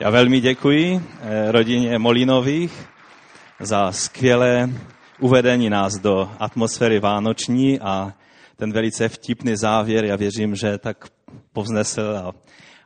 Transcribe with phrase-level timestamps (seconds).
[0.00, 2.88] Já velmi děkuji eh, rodině Molinových
[3.60, 4.70] za skvělé
[5.18, 8.14] uvedení nás do atmosféry vánoční a
[8.56, 11.04] ten velice vtipný závěr, já věřím, že tak
[11.52, 12.32] povznesl a,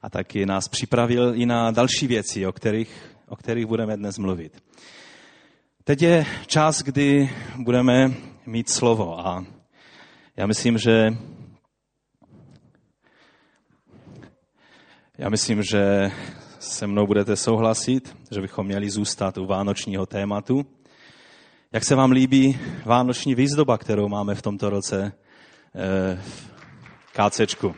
[0.03, 4.62] a taky nás připravil i na další věci, o kterých, o kterých budeme dnes mluvit.
[5.85, 8.11] Teď je čas, kdy budeme
[8.46, 9.45] mít slovo a
[10.37, 11.09] já myslím, že
[15.19, 16.10] já myslím, že
[16.64, 20.66] se mnou budete souhlasit, že bychom měli zůstat u vánočního tématu.
[21.73, 25.12] Jak se vám líbí vánoční výzdoba, kterou máme v tomto roce
[25.74, 27.74] eh, v KCčku?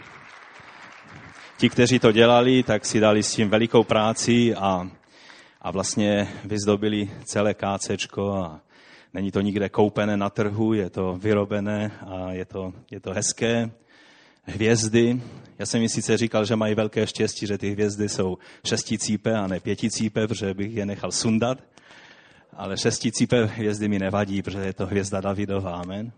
[1.58, 4.90] Ti, kteří to dělali, tak si dali s tím velikou práci a,
[5.62, 8.60] a vlastně vyzdobili celé KCčko a
[9.14, 13.70] není to nikde koupené na trhu, je to vyrobené a je to, je to hezké
[14.46, 15.20] hvězdy.
[15.58, 19.46] Já jsem mi sice říkal, že mají velké štěstí, že ty hvězdy jsou šesticípe a
[19.46, 21.58] ne pěticípe, protože bych je nechal sundat.
[22.52, 25.70] Ale šesticípe hvězdy mi nevadí, protože je to hvězda Davidova.
[25.70, 26.12] Amen.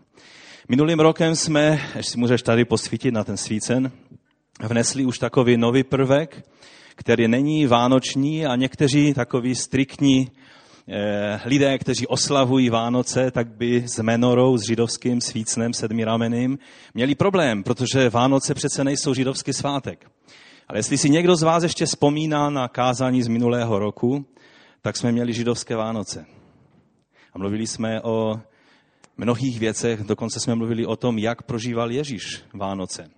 [0.69, 3.91] Minulým rokem jsme, ještě si můžeš tady posvítit na ten svícen,
[4.63, 6.45] vnesli už takový nový prvek,
[6.95, 10.31] který není vánoční a někteří takoví striktní
[11.45, 16.59] lidé, kteří oslavují Vánoce, tak by s menorou, s židovským svícnem sedmirameným,
[16.93, 20.11] měli problém, protože Vánoce přece nejsou židovský svátek.
[20.67, 24.25] Ale jestli si někdo z vás ještě vzpomíná na kázání z minulého roku,
[24.81, 26.25] tak jsme měli židovské Vánoce.
[27.33, 28.39] A mluvili jsme o
[29.17, 33.09] mnohých věcech, dokonce jsme mluvili o tom, jak prožíval Ježíš Vánoce.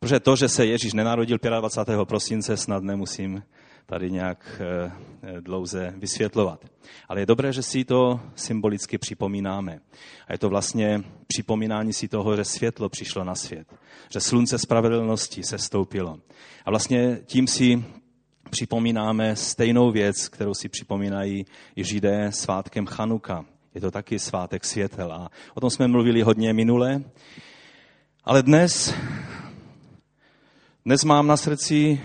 [0.00, 2.04] Protože to, že se Ježíš nenarodil 25.
[2.04, 3.42] prosince, snad nemusím
[3.86, 6.64] tady nějak eh, dlouze vysvětlovat.
[7.08, 9.80] Ale je dobré, že si to symbolicky připomínáme.
[10.28, 13.74] A je to vlastně připomínání si toho, že světlo přišlo na svět.
[14.12, 16.18] Že slunce spravedlnosti se stoupilo.
[16.64, 17.84] A vlastně tím si
[18.50, 23.44] připomínáme stejnou věc, kterou si připomínají i židé svátkem Chanuka.
[23.74, 25.12] Je to taky svátek světel.
[25.12, 27.02] A o tom jsme mluvili hodně minule.
[28.24, 28.94] Ale dnes,
[30.86, 32.00] dnes mám na srdci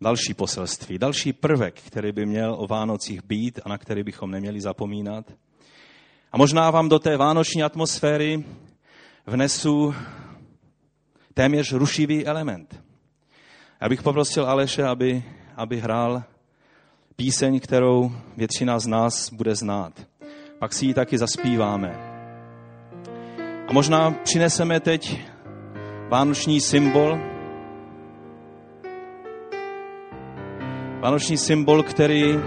[0.00, 4.60] další poselství, další prvek, který by měl o Vánocích být a na který bychom neměli
[4.60, 5.24] zapomínat.
[6.32, 8.44] A možná vám do té vánoční atmosféry
[9.26, 9.94] vnesu
[11.34, 12.82] téměř rušivý element.
[13.80, 15.24] Já bych poprosil Aleše, aby,
[15.56, 16.22] aby hrál
[17.16, 19.92] píseň, kterou většina z nás bude znát.
[20.58, 21.94] Pak si ji taky zaspíváme.
[23.68, 25.20] A možná přineseme teď
[26.08, 27.29] vánoční symbol,
[31.00, 32.40] Vánoční symbol, který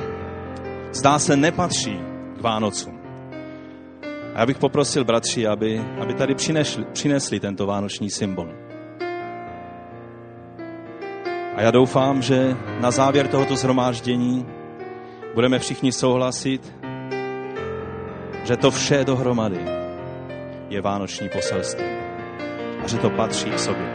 [0.92, 2.00] zdá se nepatří
[2.38, 3.00] k Vánocům.
[4.36, 8.50] A já bych poprosil bratři, aby, aby tady přinesli, přinesli tento vánoční symbol.
[11.56, 14.46] A já doufám, že na závěr tohoto zhromáždění
[15.34, 16.74] budeme všichni souhlasit,
[18.44, 19.60] že to vše dohromady
[20.70, 21.86] je vánoční poselství
[22.84, 23.93] a že to patří k sobě.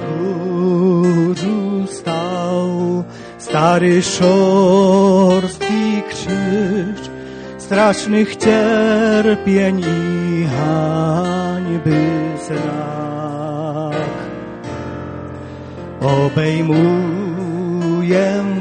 [0.00, 3.04] Wzgórzu stał
[3.38, 7.10] stary szorstki krzyż
[7.58, 12.06] strasznych cierpień i hańby
[12.46, 13.94] znak.
[16.00, 16.84] Obejmuję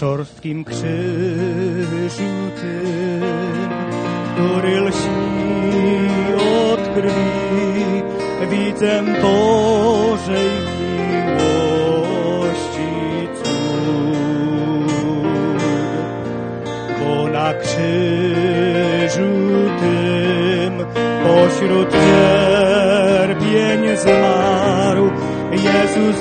[0.00, 3.70] Szorstkim krzyżu tym,
[4.32, 6.08] który lśni
[6.72, 8.02] od krwi,
[8.50, 10.50] widzę Bożej
[11.18, 12.94] miłości
[13.36, 14.92] cud.
[17.00, 19.32] Bo na krzyżu
[19.80, 20.72] tym,
[21.24, 25.10] pośród cierpień zmarł,
[25.52, 26.16] Jezus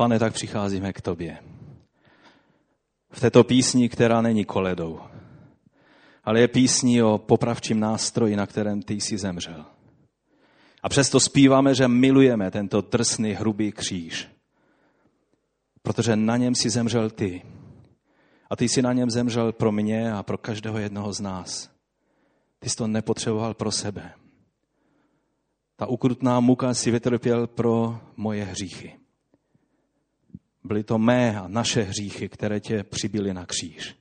[0.00, 1.38] Pane, tak přicházíme k tobě.
[3.10, 5.00] V této písni, která není koledou,
[6.24, 9.64] ale je písní o popravčím nástroji, na kterém ty jsi zemřel.
[10.82, 14.28] A přesto zpíváme, že milujeme tento drsný, hrubý kříž.
[15.82, 17.42] Protože na něm si zemřel ty.
[18.50, 21.70] A ty jsi na něm zemřel pro mě a pro každého jednoho z nás.
[22.58, 24.12] Ty jsi to nepotřeboval pro sebe.
[25.76, 29.00] Ta ukrutná muka si vytrpěl pro moje hříchy.
[30.64, 33.96] Byly to mé a naše hříchy, které tě přibily na kříž.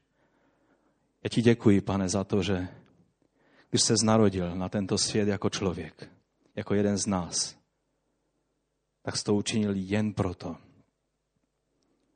[1.23, 2.67] Já ti děkuji, pane, za to, že
[3.69, 6.09] když se narodil na tento svět jako člověk,
[6.55, 7.57] jako jeden z nás,
[9.01, 10.57] tak jsi to učinil jen proto,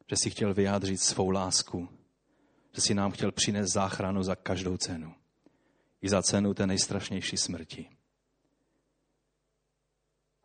[0.10, 1.90] že si chtěl vyjádřit svou lásku,
[2.76, 5.14] že si nám chtěl přinést záchranu za každou cenu.
[6.02, 7.90] i za cenu té nejstrašnější smrti.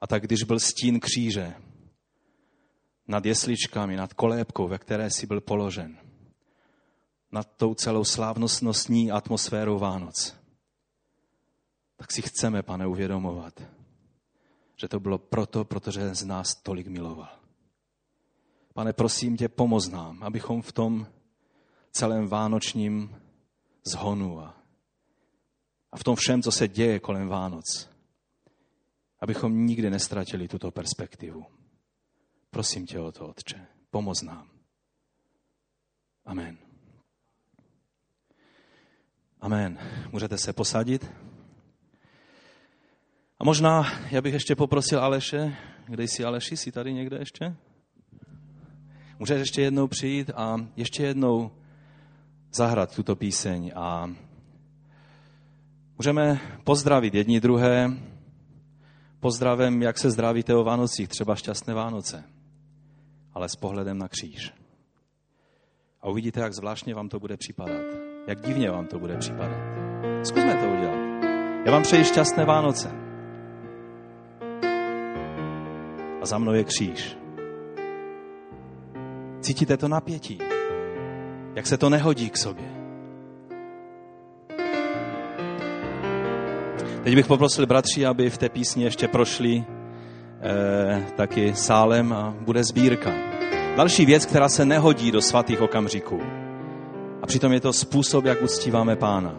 [0.00, 1.54] A tak když byl stín kříže
[3.08, 5.98] nad jesličkami, nad kolébkou, ve které si byl položen,
[7.32, 10.36] nad tou celou slávnostnostní atmosférou Vánoc,
[11.96, 13.62] tak si chceme, pane, uvědomovat,
[14.76, 17.28] že to bylo proto, protože z nás tolik miloval.
[18.74, 21.06] Pane, prosím tě, pomoz nám, abychom v tom
[21.92, 23.16] celém vánočním
[23.84, 24.54] zhonu a,
[25.92, 27.88] a v tom všem, co se děje kolem Vánoc,
[29.20, 31.57] abychom nikdy nestratili tuto perspektivu.
[32.58, 34.48] Prosím tě o to, Otče, pomoz nám.
[36.26, 36.58] Amen.
[39.40, 39.78] Amen.
[40.12, 41.10] Můžete se posadit?
[43.38, 47.56] A možná, já bych ještě poprosil Aleše, kde jsi Aleši, jsi tady někde ještě?
[49.18, 51.50] Můžeš ještě jednou přijít a ještě jednou
[52.52, 54.10] zahrát tuto píseň a
[55.98, 57.90] můžeme pozdravit jedni druhé,
[59.20, 62.38] pozdravem, jak se zdravíte o Vánocích, třeba šťastné Vánoce,
[63.38, 64.52] ale s pohledem na kříž.
[66.02, 67.87] A uvidíte, jak zvláštně vám to bude připadat.
[68.26, 69.59] Jak divně vám to bude připadat.
[70.23, 70.99] Zkusme to udělat.
[71.66, 72.90] Já vám přeji šťastné Vánoce.
[76.23, 77.18] A za mnou je kříž.
[79.40, 80.38] Cítíte to napětí?
[81.54, 82.68] Jak se to nehodí k sobě?
[87.04, 92.64] Teď bych poprosil bratři, aby v té písni ještě prošli eh, taky sálem a bude
[92.64, 93.27] sbírka.
[93.78, 96.20] Další věc, která se nehodí do svatých okamžiků.
[97.23, 99.35] A přitom je to způsob, jak uctíváme Pána.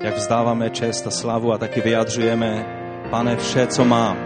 [0.00, 2.66] Jak vzdáváme čest a slavu a taky vyjadřujeme,
[3.10, 4.16] pane, vše, co mám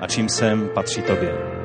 [0.00, 1.55] a čím jsem, patří tobě.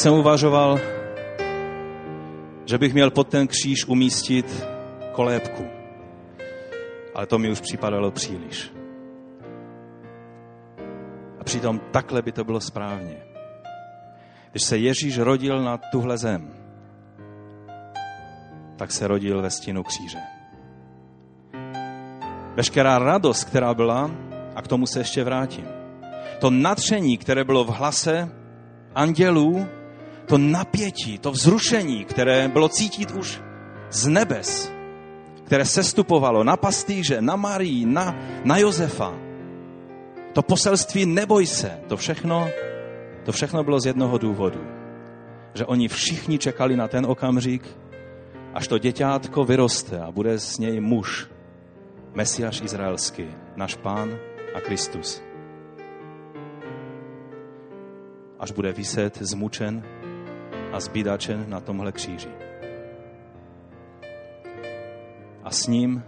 [0.00, 0.78] Jsem uvažoval,
[2.64, 4.66] že bych měl pod ten kříž umístit
[5.12, 5.64] kolébku.
[7.14, 8.72] Ale to mi už připadalo příliš.
[11.40, 13.16] A přitom takhle by to bylo správně.
[14.50, 16.54] Když se Ježíš rodil na tuhle zem,
[18.76, 20.18] tak se rodil ve stínu kříže.
[22.54, 24.10] Veškerá radost, která byla,
[24.54, 25.68] a k tomu se ještě vrátím,
[26.38, 28.32] to natření, které bylo v hlase
[28.94, 29.66] andělů,
[30.30, 33.42] to napětí, to vzrušení, které bylo cítit už
[33.90, 34.72] z nebes,
[35.44, 39.14] které sestupovalo na pastýře, na Marii, na, na Josefa.
[40.32, 42.48] To poselství neboj se, to všechno,
[43.24, 44.62] to všechno bylo z jednoho důvodu.
[45.54, 47.66] Že oni všichni čekali na ten okamžik,
[48.54, 51.26] až to děťátko vyroste a bude z něj muž,
[52.14, 54.18] Mesiáš izraelský, náš pán
[54.54, 55.22] a Kristus.
[58.38, 59.82] Až bude vyset, zmučen,
[60.72, 62.28] a zbídačen na tomhle kříži.
[65.44, 66.02] A s ním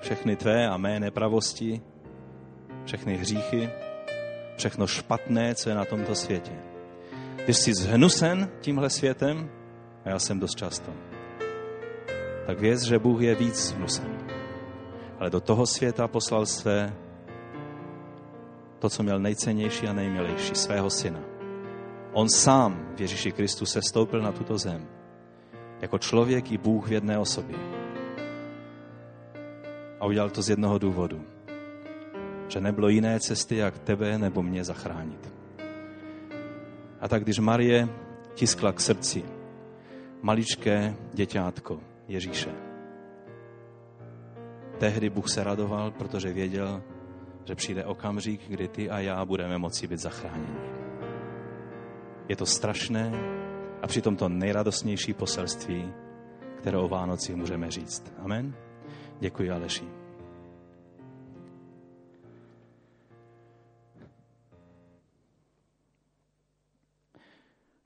[0.00, 1.80] všechny tvé a mé nepravosti,
[2.84, 3.70] všechny hříchy,
[4.56, 6.52] všechno špatné, co je na tomto světě.
[7.46, 9.50] Ty jsi zhnusen tímhle světem,
[10.04, 10.92] a já jsem dost často,
[12.46, 14.18] tak věz, že Bůh je víc zhnusen.
[15.18, 16.94] Ale do toho světa poslal své
[18.78, 21.33] to, co měl nejcennější a nejmilejší, svého syna
[22.14, 24.86] On sám v Ježíši Kristu se stoupil na tuto zem.
[25.80, 27.56] Jako člověk i Bůh v jedné osobě.
[30.00, 31.24] A udělal to z jednoho důvodu.
[32.48, 35.32] Že nebylo jiné cesty, jak tebe nebo mě zachránit.
[37.00, 37.88] A tak když Marie
[38.34, 39.24] tiskla k srdci
[40.22, 42.50] maličké děťátko Ježíše,
[44.78, 46.82] tehdy Bůh se radoval, protože věděl,
[47.44, 50.73] že přijde okamžik, kdy ty a já budeme moci být zachráněni.
[52.28, 53.12] Je to strašné
[53.82, 55.92] a přitom to nejradostnější poselství,
[56.58, 58.12] které o Vánoci můžeme říct.
[58.18, 58.56] Amen?
[59.20, 59.84] Děkuji, Aleši.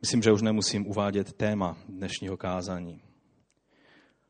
[0.00, 3.00] Myslím, že už nemusím uvádět téma dnešního kázání.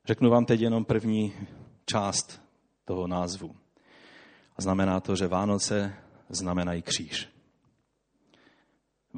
[0.04, 1.32] Řeknu vám teď jenom první
[1.86, 2.42] část
[2.84, 3.56] toho názvu.
[4.56, 5.94] A znamená to, že Vánoce
[6.28, 7.37] znamenají kříž.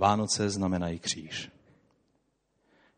[0.00, 1.50] Vánoce znamenají kříž.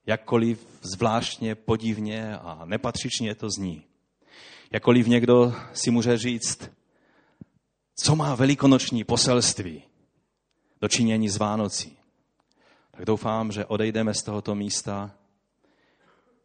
[0.06, 3.84] Jakkoliv zvláštně, podivně a nepatřičně to zní.
[4.70, 6.70] Jakkoliv někdo si může říct,
[7.94, 9.82] co má velikonoční poselství
[10.80, 11.98] do činění z Vánocí,
[12.90, 15.14] tak doufám, že odejdeme z tohoto místa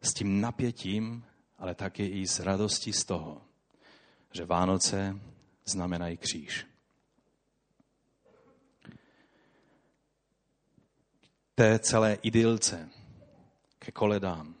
[0.02, 1.24] s tím napětím,
[1.58, 3.42] ale taky i s radostí z toho,
[4.32, 5.20] že Vánoce
[5.64, 6.66] znamenají kříž.
[11.58, 12.88] Té celé idylce,
[13.78, 14.54] ke koledám,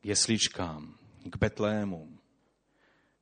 [0.00, 2.18] k jesličkám, k betlému,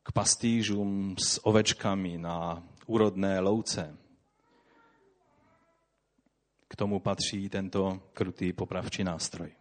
[0.02, 3.98] k pastýžům s ovečkami na úrodné louce.
[6.68, 9.52] K tomu patří tento krutý popravčí nástroj.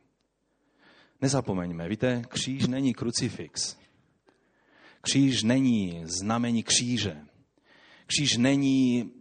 [1.22, 3.77] Nezapomeňme, víte, kříž není krucifix.
[5.01, 7.25] Kříž není znamení kříže.
[8.05, 9.12] Kříž není,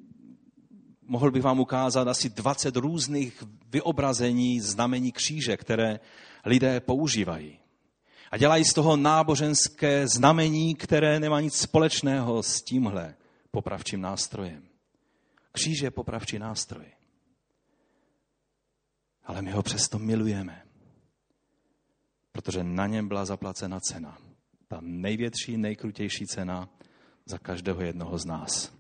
[1.07, 6.01] mohl bych vám ukázat asi 20 různých vyobrazení znamení kříže, které
[6.45, 7.59] lidé používají.
[8.31, 13.15] A dělají z toho náboženské znamení, které nemá nic společného s tímhle
[13.51, 14.63] popravčím nástrojem.
[15.53, 16.85] Kříž je popravčí nástroj.
[19.25, 20.63] Ale my ho přesto milujeme,
[22.33, 24.19] protože na něm byla zaplacena cena.
[24.69, 26.69] Ta největší, nejkrutější cena
[27.27, 28.74] za každého jednoho z nás.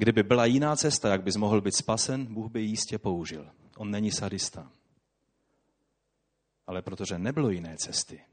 [0.00, 3.50] Kdyby byla jiná cesta, jak bys mohl být spasen, Bůh by ji jistě použil.
[3.76, 4.72] On není sadista.
[6.66, 8.24] Ale protože nebylo jiné cesty,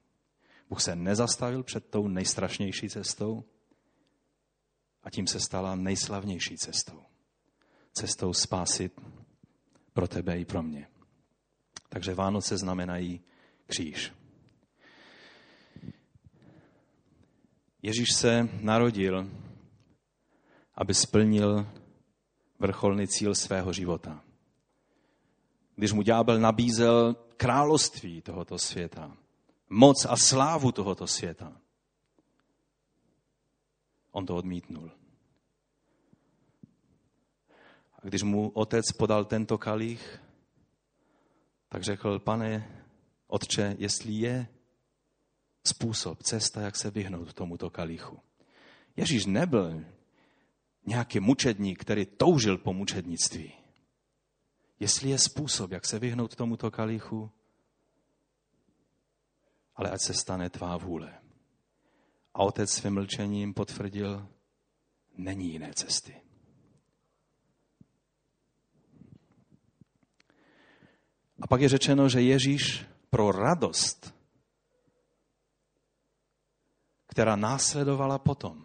[0.70, 3.44] Bůh se nezastavil před tou nejstrašnější cestou
[5.04, 7.04] a tím se stala nejslavnější cestou.
[7.94, 9.02] Cestou spásit
[9.94, 10.88] pro tebe i pro mě.
[11.90, 13.22] Takže Vánoce znamenají
[13.66, 14.14] kříž.
[17.82, 19.30] Ježíš se narodil,
[20.76, 21.68] aby splnil
[22.60, 24.22] vrcholný cíl svého života.
[25.76, 29.18] Když mu ďábel nabízel království tohoto světa,
[29.70, 31.54] moc a slávu tohoto světa.
[34.12, 34.92] On to odmítnul.
[37.94, 40.22] A když mu otec podal tento kalich,
[41.70, 42.84] tak řekl, pane,
[43.28, 44.48] otče, jestli je
[45.68, 48.20] způsob, cesta, jak se vyhnout tomuto kalichu.
[48.96, 49.86] Ježíš nebyl
[50.86, 53.54] nějaký mučedník, který toužil po mučednictví.
[54.80, 57.32] Jestli je způsob, jak se vyhnout tomuto kalichu,
[59.76, 61.22] ale ať se stane tvá vůle.
[62.34, 64.28] A otec svým mlčením potvrdil,
[65.18, 66.22] není jiné cesty.
[71.42, 74.16] A pak je řečeno, že Ježíš pro radost,
[77.08, 78.65] která následovala potom,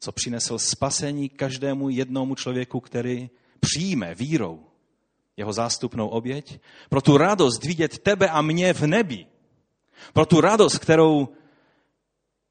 [0.00, 3.30] co přinesl spasení každému jednomu člověku, který
[3.60, 4.66] přijme vírou
[5.36, 9.26] jeho zástupnou oběť, pro tu radost vidět tebe a mě v nebi,
[10.12, 11.28] pro tu radost, kterou,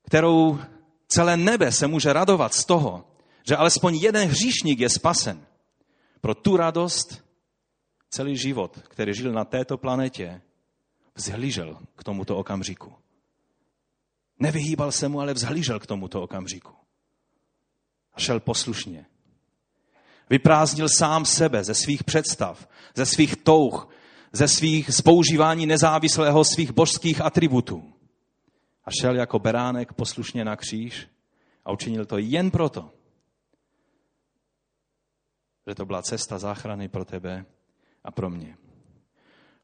[0.06, 0.60] kterou
[1.08, 3.06] celé nebe se může radovat z toho,
[3.48, 5.46] že alespoň jeden hříšník je spasen.
[6.22, 7.26] Pro tu radost
[8.10, 10.42] celý život, který žil na této planetě,
[11.16, 12.94] vzhlížel k tomuto okamžiku.
[14.40, 16.85] Nevyhýbal se mu, ale vzhlížel k tomuto okamžiku.
[18.16, 19.06] A šel poslušně.
[20.30, 23.90] Vyprázdnil sám sebe ze svých představ, ze svých touh,
[24.32, 27.94] ze svých spoužívání nezávislého svých božských atributů.
[28.86, 31.08] A šel jako beránek poslušně na kříž
[31.66, 32.92] a učinil to jen proto,
[35.68, 37.46] že to byla cesta záchrany pro tebe
[38.04, 38.58] a pro mě.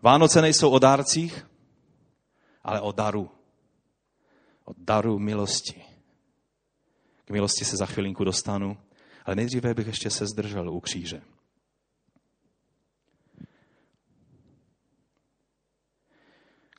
[0.02, 1.48] Vánoce nejsou o dárcích,
[2.64, 3.32] ale o daru.
[4.66, 5.90] O daru milosti.
[7.32, 8.78] Milosti se za chvilinku dostanu,
[9.26, 11.22] ale nejdříve bych ještě se zdržel u kříže.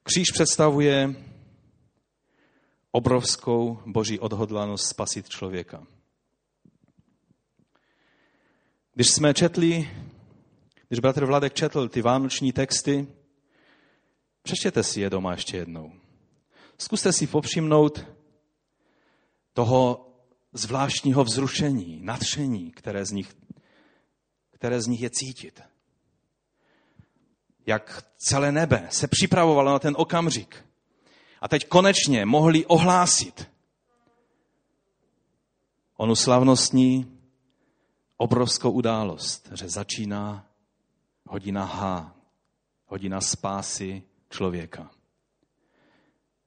[0.03, 1.15] Kříž představuje
[2.91, 5.87] obrovskou boží odhodlanost spasit člověka.
[8.95, 9.91] Když jsme četli,
[10.89, 13.07] když bratr Vladek četl ty vánoční texty,
[14.43, 15.93] přečtěte si je doma ještě jednou.
[16.79, 18.07] Zkuste si popřimnout
[19.53, 20.12] toho
[20.53, 23.37] zvláštního vzrušení, nadšení, které z nich,
[24.51, 25.63] které z nich je cítit
[27.67, 30.65] jak celé nebe se připravovalo na ten okamžik.
[31.41, 33.51] A teď konečně mohli ohlásit
[35.97, 37.19] onu slavnostní
[38.17, 40.47] obrovskou událost, že začíná
[41.27, 42.13] hodina H,
[42.87, 44.91] hodina spásy člověka.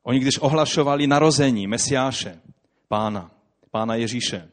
[0.04, 2.41] Oni, když ohlašovali narození Mesiáše,
[2.88, 3.32] pána,
[3.76, 4.50] pána Ježíše,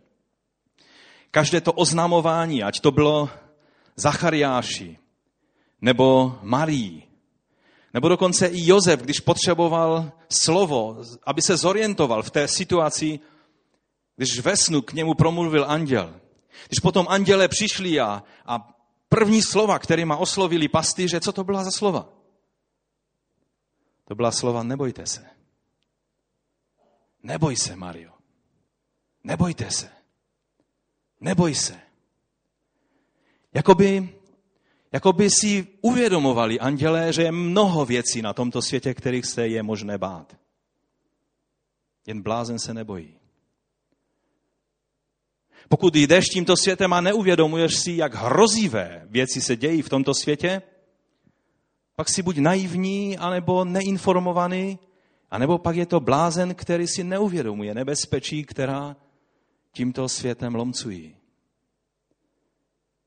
[1.30, 3.30] každé to oznamování, ať to bylo
[3.96, 4.98] Zachariáši,
[5.80, 7.02] nebo Marii,
[7.94, 13.20] nebo dokonce i Jozef, když potřeboval slovo, aby se zorientoval v té situaci,
[14.16, 16.20] když ve snu k němu promluvil anděl.
[16.68, 18.74] Když potom anděle přišli a, a
[19.08, 22.08] první slova, kterýma oslovili pastýře, co to byla za slova?
[24.04, 25.26] To byla slova nebojte se.
[27.22, 28.21] Neboj se, Mario.
[29.24, 29.88] Nebojte se.
[31.20, 31.80] Neboj se.
[33.54, 34.14] Jakoby,
[34.92, 39.98] jakoby si uvědomovali andělé, že je mnoho věcí na tomto světě, kterých se je možné
[39.98, 40.36] bát.
[42.06, 43.18] Jen blázen se nebojí.
[45.68, 50.62] Pokud jdeš tímto světem a neuvědomuješ si, jak hrozivé věci se dějí v tomto světě,
[51.96, 54.78] pak si buď naivní, anebo neinformovaný,
[55.30, 58.96] anebo pak je to blázen, který si neuvědomuje nebezpečí, která
[59.72, 61.16] tímto světem lomcují.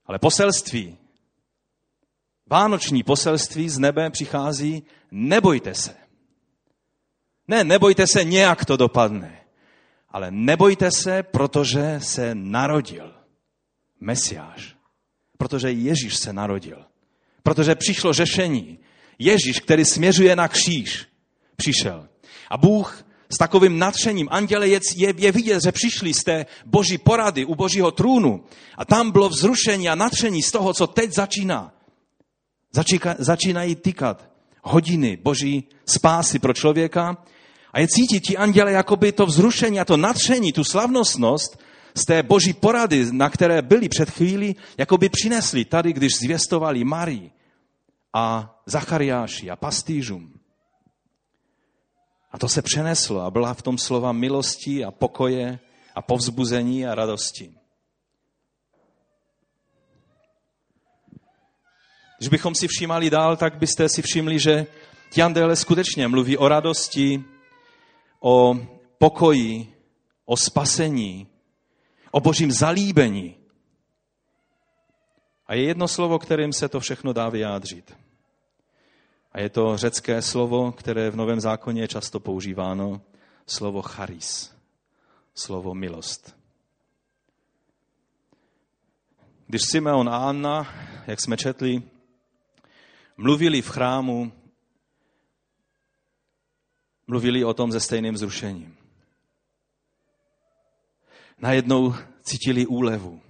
[0.05, 0.97] Ale poselství,
[2.47, 5.95] vánoční poselství z nebe přichází, nebojte se.
[7.47, 9.41] Ne, nebojte se, nějak to dopadne.
[10.09, 13.13] Ale nebojte se, protože se narodil
[13.99, 14.75] Mesiáš.
[15.37, 16.85] Protože Ježíš se narodil.
[17.43, 18.79] Protože přišlo řešení.
[19.19, 21.07] Ježíš, který směřuje na kříž,
[21.55, 22.09] přišel.
[22.49, 26.97] A Bůh s takovým nadšením, anděle je, je, je vidět, že přišli z té boží
[26.97, 28.43] porady u božího trůnu
[28.77, 31.73] a tam bylo vzrušení a nadšení z toho, co teď začíná.
[32.71, 34.29] Začíka, začínají týkat
[34.63, 37.17] hodiny boží spásy pro člověka
[37.73, 41.59] a je cítit ti anděle jakoby to vzrušení a to nadšení, tu slavnostnost
[41.95, 47.31] z té boží porady, na které byli před chvíli, jakoby přinesli tady, když zvěstovali Marii
[48.13, 50.34] a Zachariáši a pastýžům.
[52.35, 55.59] A to se přeneslo a byla v tom slova milosti a pokoje
[55.95, 57.55] a povzbuzení a radosti.
[62.17, 64.67] Když bychom si všímali dál, tak byste si všimli, že
[65.11, 67.23] ti anděle skutečně mluví o radosti,
[68.19, 68.55] o
[68.97, 69.73] pokoji,
[70.25, 71.27] o spasení,
[72.11, 73.35] o božím zalíbení.
[75.47, 78.04] A je jedno slovo, kterým se to všechno dá vyjádřit.
[79.35, 83.01] A je to řecké slovo, které v Novém zákoně je často používáno,
[83.47, 84.55] slovo charis,
[85.33, 86.35] slovo milost.
[89.47, 90.67] Když Simeon a Anna,
[91.07, 91.83] jak jsme četli,
[93.17, 94.31] mluvili v chrámu,
[97.07, 98.77] mluvili o tom se stejným zrušením.
[101.37, 103.21] Najednou cítili úlevu,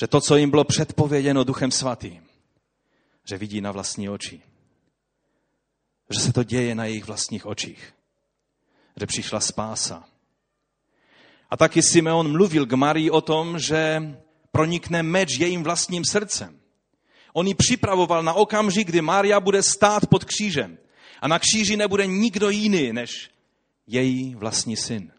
[0.00, 2.26] že to, co jim bylo předpověděno Duchem Svatým,
[3.24, 4.51] že vidí na vlastní oči
[6.12, 7.94] že se to děje na jejich vlastních očích.
[9.00, 10.04] Že přišla spása.
[11.50, 14.02] A taky Simeon mluvil k Marii o tom, že
[14.52, 16.58] pronikne meč jejím vlastním srdcem.
[17.32, 20.78] On ji připravoval na okamžik, kdy Mária bude stát pod křížem.
[21.20, 23.30] A na kříži nebude nikdo jiný než
[23.86, 25.12] její vlastní syn,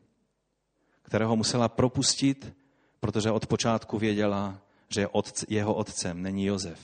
[1.02, 2.54] kterého musela propustit,
[3.00, 5.08] protože od počátku věděla, že
[5.48, 6.80] jeho otcem není Jozef,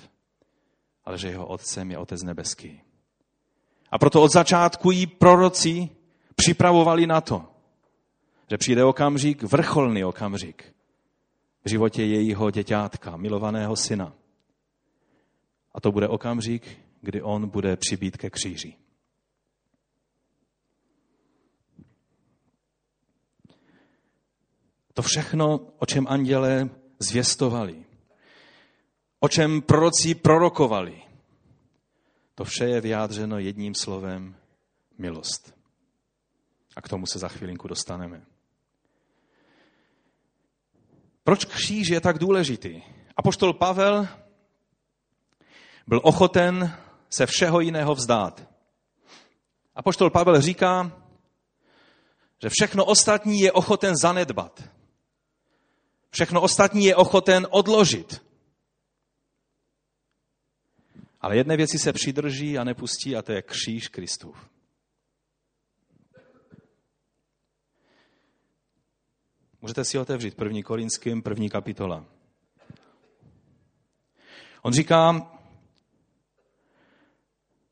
[1.06, 2.82] ale že jeho otcem je Otec nebeský.
[3.92, 5.90] A proto od začátku jí proroci
[6.36, 7.46] připravovali na to,
[8.50, 10.76] že přijde okamžik, vrcholný okamžik
[11.66, 14.14] v životě jejího děťátka, milovaného syna.
[15.74, 18.74] A to bude okamžik, kdy on bude přibít ke kříži.
[24.94, 27.86] To všechno, o čem anděle zvěstovali,
[29.20, 31.02] o čem proroci prorokovali,
[32.40, 34.36] to vše je vyjádřeno jedním slovem
[34.98, 35.54] milost.
[36.76, 38.26] A k tomu se za chvilinku dostaneme.
[41.24, 42.82] Proč kříž je tak důležitý?
[43.18, 44.08] Apoštol Pavel
[45.88, 46.78] byl ochoten
[47.10, 48.48] se všeho jiného vzdát.
[49.76, 50.92] Apoštol Pavel říká,
[52.44, 54.64] že všechno ostatní je ochoten zanedbat.
[56.10, 58.29] Všechno ostatní je ochoten odložit.
[61.22, 64.50] Ale jedné věci se přidrží a nepustí a to je kříž Kristův.
[69.62, 72.06] Můžete si otevřít první Korinským, první kapitola.
[74.62, 75.32] On říká,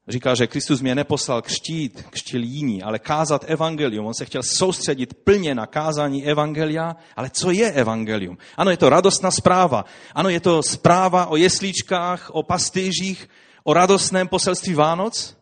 [0.08, 4.06] říká, že Kristus mě neposlal křtít, křtil jiní, ale kázat evangelium.
[4.06, 8.38] On se chtěl soustředit plně na kázání evangelia, ale co je evangelium?
[8.58, 9.86] Ano, je to radostná zpráva.
[10.16, 13.30] Ano, je to zpráva o jeslíčkách, o pastýřích,
[13.64, 15.38] o radostném poselství Vánoc.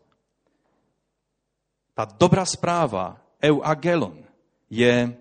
[1.94, 4.24] Ta dobrá zpráva, euagelon,
[4.70, 5.16] je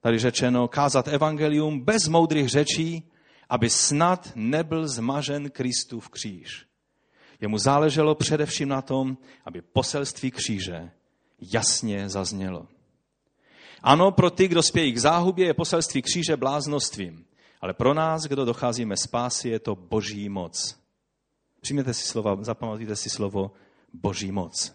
[0.00, 3.10] tady řečeno kázat evangelium bez moudrých řečí,
[3.54, 6.66] aby snad nebyl zmažen Kristův kříž.
[7.40, 10.90] Jemu záleželo především na tom, aby poselství kříže
[11.52, 12.66] jasně zaznělo.
[13.82, 17.24] Ano, pro ty, kdo spějí k záhubě, je poselství kříže bláznostvím.
[17.60, 20.76] Ale pro nás, kdo docházíme spásy, je to boží moc.
[21.60, 23.52] Přijměte si slova, zapamatujte si slovo
[23.92, 24.74] boží moc.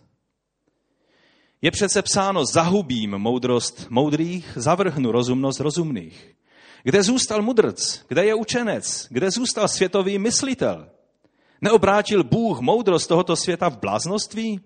[1.62, 6.36] Je přece psáno, zahubím moudrost moudrých, zavrhnu rozumnost rozumných.
[6.84, 8.02] Kde zůstal mudrc?
[8.08, 9.08] Kde je učenec?
[9.10, 10.90] Kde zůstal světový myslitel?
[11.62, 14.60] Neobrátil Bůh moudrost tohoto světa v bláznoství?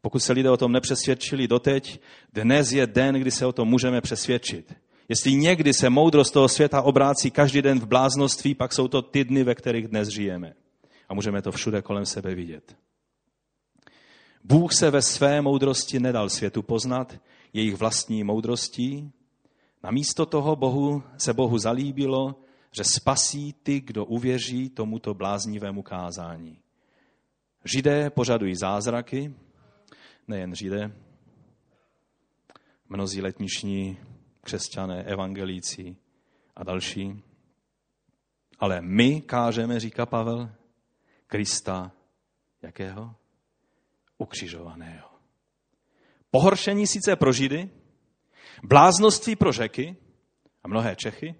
[0.00, 2.00] Pokud se lidé o tom nepřesvědčili doteď,
[2.32, 4.74] dnes je den, kdy se o tom můžeme přesvědčit.
[5.08, 9.24] Jestli někdy se moudrost toho světa obrácí každý den v bláznoství, pak jsou to ty
[9.24, 10.54] dny, ve kterých dnes žijeme.
[11.08, 12.76] A můžeme to všude kolem sebe vidět.
[14.44, 17.20] Bůh se ve své moudrosti nedal světu poznat,
[17.52, 19.12] jejich vlastní moudrostí.
[19.82, 22.40] Namísto toho Bohu se Bohu zalíbilo,
[22.76, 26.58] že spasí ty, kdo uvěří tomuto bláznivému kázání.
[27.64, 29.34] Židé požadují zázraky,
[30.28, 30.96] nejen Židé,
[32.88, 33.98] mnozí letniční
[34.40, 35.96] křesťané, evangelíci
[36.56, 37.22] a další.
[38.58, 40.50] Ale my kážeme, říká Pavel,
[41.26, 41.92] Krista
[42.62, 43.14] jakého?
[44.18, 45.08] Ukřižovaného.
[46.30, 47.70] Pohoršení sice pro Židy,
[48.62, 49.96] bláznoství pro řeky
[50.64, 51.34] a mnohé Čechy,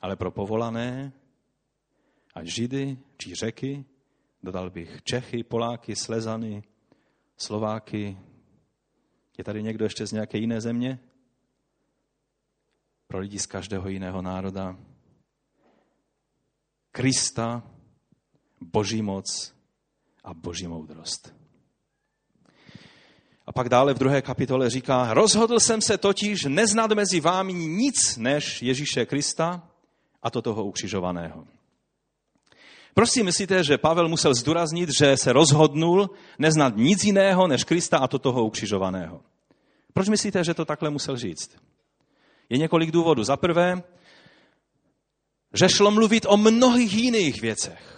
[0.00, 1.12] ale pro povolané,
[2.34, 3.84] ať Židy či řeky,
[4.42, 6.62] dodal bych Čechy, Poláky, Slezany,
[7.36, 8.18] Slováky.
[9.38, 10.98] Je tady někdo ještě z nějaké jiné země?
[13.06, 14.78] Pro lidi z každého jiného národa.
[16.90, 17.62] Krista,
[18.60, 19.54] boží moc
[20.24, 21.37] a boží moudrost.
[23.48, 28.16] A pak dále v druhé kapitole říká, rozhodl jsem se totiž neznat mezi vámi nic
[28.16, 29.62] než Ježíše Krista
[30.22, 31.44] a to toho ukřižovaného.
[32.94, 37.98] Proč si myslíte, že Pavel musel zdůraznit, že se rozhodnul neznat nic jiného než Krista
[37.98, 39.20] a to toho ukřižovaného?
[39.92, 41.56] Proč myslíte, že to takhle musel říct?
[42.48, 43.24] Je několik důvodů.
[43.24, 43.82] Za prvé,
[45.54, 47.97] že šlo mluvit o mnohých jiných věcech.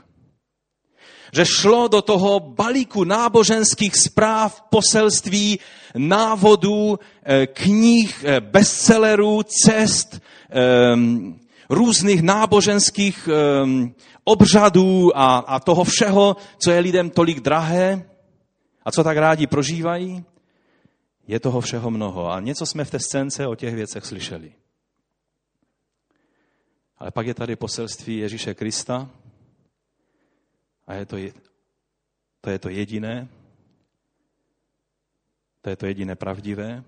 [1.32, 5.58] Že šlo do toho balíku náboženských zpráv, poselství,
[5.94, 11.40] návodů, eh, knih, eh, bestsellerů, cest, ehm,
[11.70, 18.04] různých náboženských ehm, obřadů a, a toho všeho, co je lidem tolik drahé
[18.84, 20.24] a co tak rádi prožívají.
[21.28, 22.32] Je toho všeho mnoho.
[22.32, 24.52] A něco jsme v té scénce o těch věcech slyšeli.
[26.98, 29.10] Ale pak je tady poselství Ježíše Krista
[30.90, 31.16] a je to,
[32.40, 33.28] to je to jediné,
[35.62, 36.84] to je to jediné pravdivé.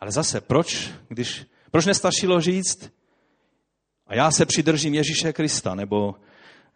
[0.00, 2.90] Ale zase, proč, když, proč nestačilo říct,
[4.06, 6.14] a já se přidržím Ježíše Krista, nebo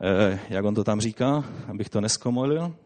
[0.00, 2.76] eh, jak on to tam říká, abych to neskomolil.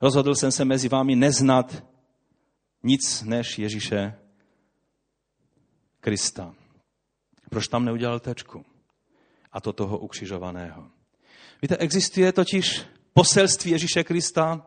[0.00, 1.84] Rozhodl jsem se mezi vámi neznat
[2.82, 4.18] nic než Ježíše
[6.00, 6.54] Krista.
[7.50, 8.73] Proč tam neudělal tečku?
[9.54, 10.86] A to toho ukřižovaného.
[11.62, 14.66] Víte, existuje totiž poselství Ježíše Krista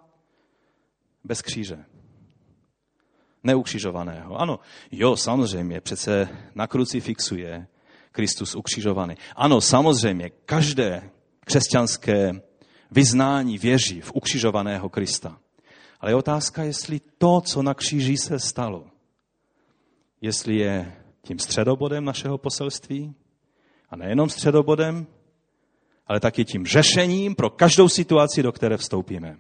[1.24, 1.86] bez kříže.
[3.44, 4.42] Neukřižovaného.
[4.42, 4.60] Ano,
[4.92, 7.68] jo, samozřejmě, přece na kruci fixuje
[8.12, 9.16] Kristus ukřižovaný.
[9.36, 12.32] Ano, samozřejmě, každé křesťanské
[12.92, 15.40] vyznání věří v ukřižovaného Krista.
[16.00, 18.88] Ale je otázka, jestli to, co na kříži se stalo,
[20.22, 23.16] jestli je tím středobodem našeho poselství,
[23.90, 25.08] a nejenom středobodem,
[26.08, 29.38] ale taky tím řešením pro každou situaci, do které vstoupíme.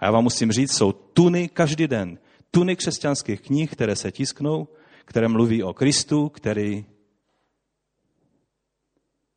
[0.00, 2.18] A já vám musím říct, jsou tuny každý den,
[2.50, 4.68] tuny křesťanských knih, které se tisknou,
[5.04, 6.84] které mluví o Kristu, který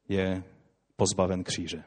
[0.10, 0.44] je
[0.96, 1.84] pozbaven kříže.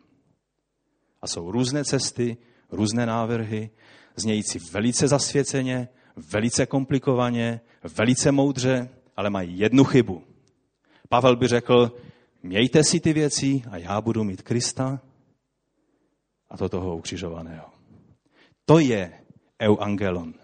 [1.22, 2.36] A jsou různé cesty,
[2.70, 3.70] různé návrhy,
[4.16, 7.60] znějící velice zasvěceně, velice komplikovaně,
[7.96, 10.24] velice moudře, ale mají jednu chybu.
[11.08, 11.92] Pavel by řekl,
[12.48, 15.00] mějte si ty věci a já budu mít Krista
[16.50, 17.66] a to toho ukřižovaného.
[18.64, 19.12] To je
[19.62, 20.34] euangelon.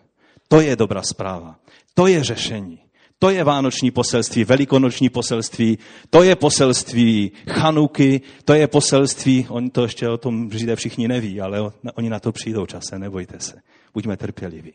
[0.48, 1.60] To je dobrá zpráva.
[1.94, 2.80] To je řešení.
[3.18, 5.78] To je vánoční poselství, velikonoční poselství,
[6.10, 11.40] to je poselství Chanuky, to je poselství, oni to ještě o tom Židé všichni neví,
[11.40, 13.60] ale oni na to přijdou čase, nebojte se.
[13.94, 14.72] Buďme trpěliví.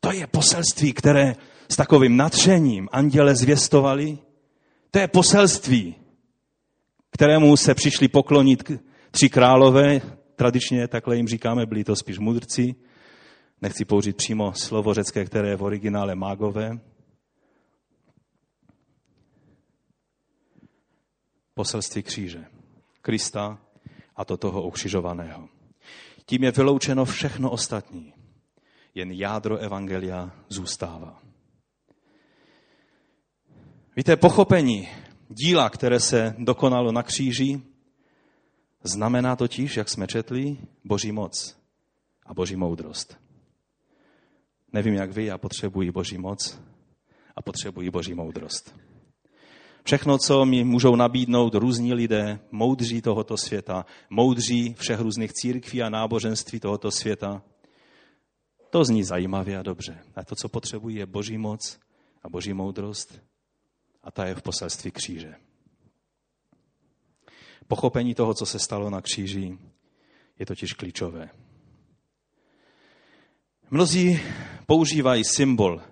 [0.00, 1.36] To je poselství, které
[1.68, 4.18] s takovým nadšením anděle zvěstovali.
[4.90, 5.94] To je poselství,
[7.12, 8.70] kterému se přišli poklonit
[9.10, 10.00] tři králové,
[10.36, 12.74] tradičně takhle jim říkáme, byli to spíš mudrci,
[13.62, 16.78] nechci použít přímo slovo řecké, které je v originále mágové,
[21.54, 22.44] poselství kříže.
[23.02, 23.58] Krista
[24.16, 25.48] a to toho ukřižovaného.
[26.26, 28.14] Tím je vyloučeno všechno ostatní.
[28.94, 31.22] Jen jádro evangelia zůstává.
[33.96, 34.88] Víte, pochopení
[35.32, 37.62] díla, které se dokonalo na kříži,
[38.82, 41.56] znamená totiž, jak jsme četli, boží moc
[42.26, 43.18] a boží moudrost.
[44.72, 46.60] Nevím, jak vy, já potřebuji boží moc
[47.36, 48.74] a potřebuji boží moudrost.
[49.84, 55.88] Všechno, co mi můžou nabídnout různí lidé, moudří tohoto světa, moudří všech různých církví a
[55.88, 57.42] náboženství tohoto světa,
[58.70, 59.98] to zní zajímavě a dobře.
[60.16, 61.78] A to, co potřebují, je boží moc
[62.22, 63.31] a boží moudrost
[64.02, 65.34] a ta je v poselství kříže.
[67.68, 69.58] Pochopení toho, co se stalo na kříži,
[70.38, 71.30] je totiž klíčové.
[73.70, 74.20] Mnozí
[74.66, 75.82] používají symbol,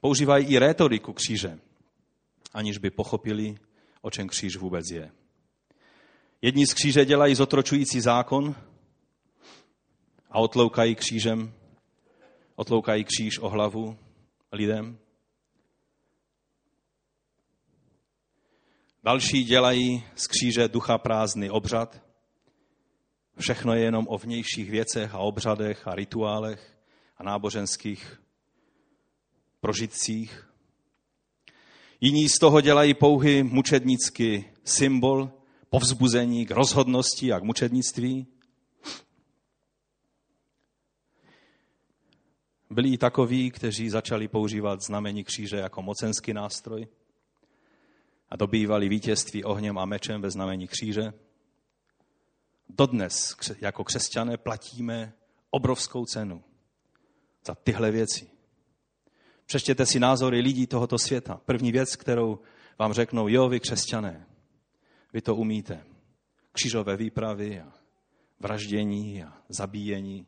[0.00, 1.58] používají i rétoriku kříže,
[2.52, 3.54] aniž by pochopili,
[4.00, 5.10] o čem kříž vůbec je.
[6.42, 8.54] Jedni z kříže dělají zotročující zákon
[10.30, 11.52] a otloukají křížem,
[12.56, 13.98] otloukají kříž o hlavu
[14.52, 14.98] lidem.
[19.04, 22.02] Další dělají z kříže ducha prázdný obřad.
[23.38, 26.78] Všechno je jenom o vnějších věcech a obřadech a rituálech
[27.16, 28.20] a náboženských
[29.60, 30.48] prožitcích.
[32.00, 35.30] Jiní z toho dělají pouhý mučednický symbol,
[35.70, 38.26] povzbuzení k rozhodnosti a k mučednictví.
[42.70, 46.86] Byli i takoví, kteří začali používat znamení kříže jako mocenský nástroj
[48.32, 51.12] a dobývali vítězství ohněm a mečem ve znamení kříže.
[52.68, 55.12] Dodnes jako křesťané platíme
[55.50, 56.44] obrovskou cenu
[57.46, 58.30] za tyhle věci.
[59.46, 61.40] Přečtěte si názory lidí tohoto světa.
[61.44, 62.38] První věc, kterou
[62.78, 64.26] vám řeknou, jo, vy křesťané,
[65.12, 65.84] vy to umíte.
[66.52, 67.72] Křížové výpravy a
[68.40, 70.26] vraždění a zabíjení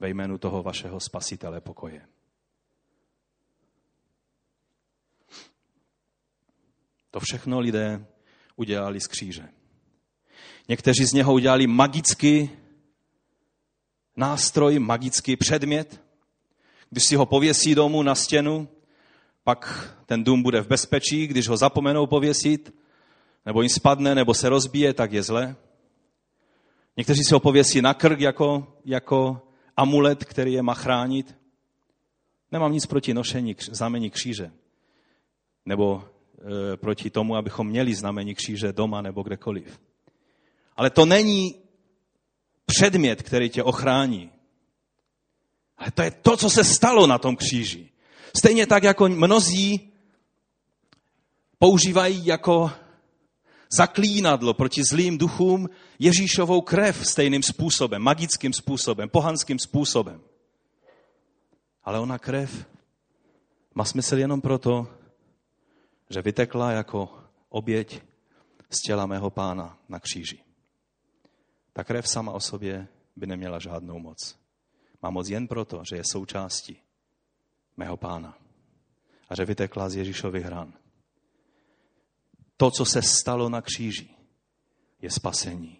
[0.00, 2.06] ve jménu toho vašeho spasitele pokoje.
[7.16, 8.06] To všechno lidé
[8.56, 9.48] udělali z kříže.
[10.68, 12.50] Někteří z něho udělali magický
[14.16, 16.00] nástroj, magický předmět.
[16.90, 18.68] Když si ho pověsí domů na stěnu,
[19.44, 22.74] pak ten dům bude v bezpečí, když ho zapomenou pověsit,
[23.46, 25.56] nebo jim spadne, nebo se rozbije, tak je zle.
[26.96, 29.42] Někteří si ho pověsí na krk jako, jako
[29.76, 31.36] amulet, který je má chránit.
[32.52, 34.52] Nemám nic proti nošení znamení kříže.
[35.66, 36.15] Nebo
[36.76, 39.80] proti tomu, abychom měli znamení kříže doma nebo kdekoliv.
[40.76, 41.54] Ale to není
[42.66, 44.30] předmět, který tě ochrání.
[45.78, 47.90] Ale to je to, co se stalo na tom kříži.
[48.38, 49.92] Stejně tak, jako mnozí
[51.58, 52.70] používají jako
[53.76, 55.68] zaklínadlo proti zlým duchům
[55.98, 60.20] Ježíšovou krev stejným způsobem, magickým způsobem, pohanským způsobem.
[61.84, 62.66] Ale ona krev
[63.74, 64.88] má smysl jenom proto,
[66.10, 68.02] že vytekla jako oběť
[68.70, 70.38] z těla mého pána na kříži.
[71.72, 74.36] Ta krev sama o sobě by neměla žádnou moc.
[75.02, 76.76] Má moc jen proto, že je součástí
[77.76, 78.38] mého pána
[79.28, 80.72] a že vytekla z Ježíšových hran.
[82.56, 84.08] To, co se stalo na kříži,
[85.02, 85.78] je spasení.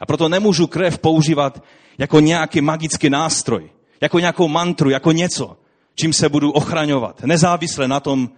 [0.00, 1.62] A proto nemůžu krev používat
[1.98, 5.56] jako nějaký magický nástroj, jako nějakou mantru, jako něco,
[5.94, 8.30] čím se budu ochraňovat, nezávisle na tom,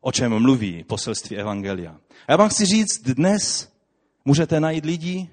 [0.00, 1.96] o čem mluví poselství Evangelia.
[2.26, 3.72] A já vám chci říct, dnes
[4.24, 5.28] můžete najít lidi,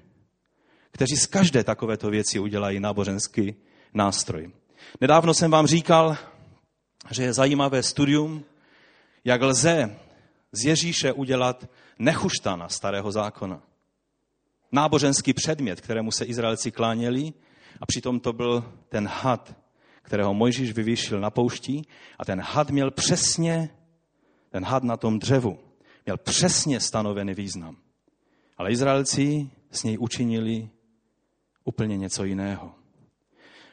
[0.90, 3.54] kteří z každé takovéto věci udělají náboženský
[3.94, 4.50] nástroj.
[5.00, 6.16] Nedávno jsem vám říkal,
[7.10, 8.44] že je zajímavé studium,
[9.24, 9.96] jak lze
[10.52, 13.62] z Ježíše udělat nechuštana starého zákona.
[14.72, 17.32] Náboženský předmět, kterému se Izraelci kláněli,
[17.80, 19.56] a přitom to byl ten had,
[20.02, 21.82] kterého Mojžíš vyvýšil na poušti
[22.18, 23.70] a ten had měl přesně,
[24.50, 25.58] ten had na tom dřevu,
[26.06, 27.76] měl přesně stanovený význam.
[28.58, 30.68] Ale Izraelci s něj učinili
[31.64, 32.74] úplně něco jiného.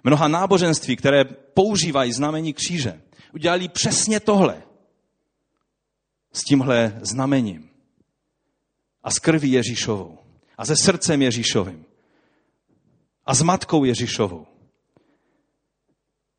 [0.04, 1.24] Mnoha náboženství, které
[1.54, 3.02] používají znamení kříže,
[3.34, 4.64] udělali přesně tohle
[6.36, 7.70] s tímhle znamením.
[9.04, 10.18] A s krví Ježíšovou.
[10.58, 11.86] A se srdcem Ježíšovým.
[13.26, 14.48] A s matkou Ježíšovou.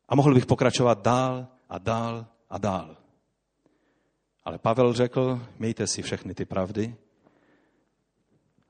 [0.09, 2.97] A mohl bych pokračovat dál a dál a dál.
[4.47, 6.95] Ale Pavel řekl, mějte si všechny ty pravdy.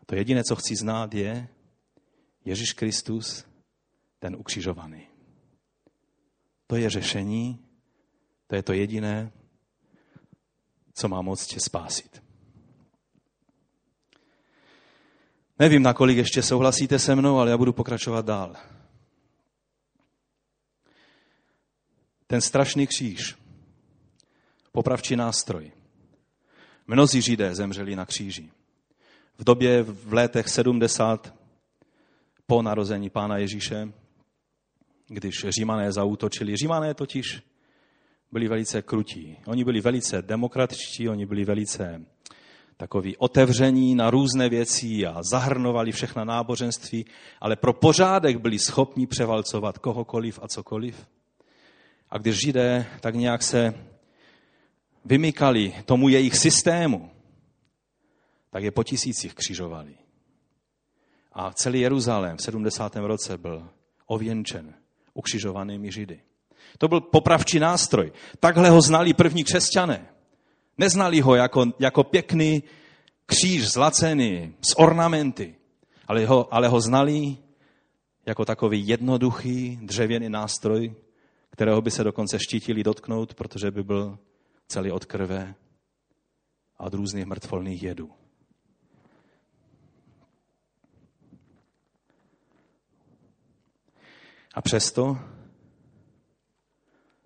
[0.06, 1.48] To jediné, co chci znát, je
[2.46, 3.46] Ježíš Kristus,
[4.20, 5.08] ten ukřižovaný.
[6.68, 7.66] To je řešení,
[8.48, 9.32] to je to jediné,
[10.94, 12.24] co má moc tě spásit.
[15.60, 18.56] Nevím, nakolik ještě souhlasíte se mnou, ale já budu pokračovat dál.
[22.28, 23.47] Ten strašný kříž,
[24.78, 25.72] popravčí nástroj.
[26.88, 28.50] Mnozí židé zemřeli na kříži.
[29.38, 31.34] V době v letech 70
[32.48, 33.90] po narození pána Ježíše,
[35.08, 36.56] když římané zautočili.
[36.56, 37.42] Římané totiž
[38.32, 39.38] byli velice krutí.
[39.46, 42.02] Oni byli velice demokratičtí, oni byli velice
[42.78, 47.06] takový otevření na různé věci a zahrnovali všechna náboženství,
[47.42, 51.08] ale pro pořádek byli schopni převalcovat kohokoliv a cokoliv.
[52.10, 53.87] A když židé tak nějak se
[55.08, 57.10] vymykali tomu jejich systému,
[58.50, 59.96] tak je po tisících křižovali.
[61.34, 62.96] A celý Jeruzalém v 70.
[62.96, 63.70] roce byl
[64.06, 64.74] ověnčen
[65.14, 66.22] ukřižovanými židy.
[66.78, 68.12] To byl popravčí nástroj.
[68.40, 70.10] Takhle ho znali první křesťané.
[70.78, 72.64] Neznali ho jako, jako pěkný
[73.26, 75.56] kříž zlacený s ornamenty,
[76.08, 77.38] ale ho, ale ho znali
[78.26, 80.96] jako takový jednoduchý dřevěný nástroj,
[81.50, 84.18] kterého by se dokonce štítili dotknout, protože by byl
[84.68, 85.56] celý od krve
[86.78, 88.12] a od různých mrtvolných jedů.
[94.54, 95.18] A přesto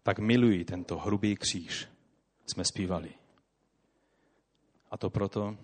[0.03, 1.87] tak milují tento hrubý kříž,
[2.45, 3.13] jsme zpívali.
[4.91, 5.57] A to proto,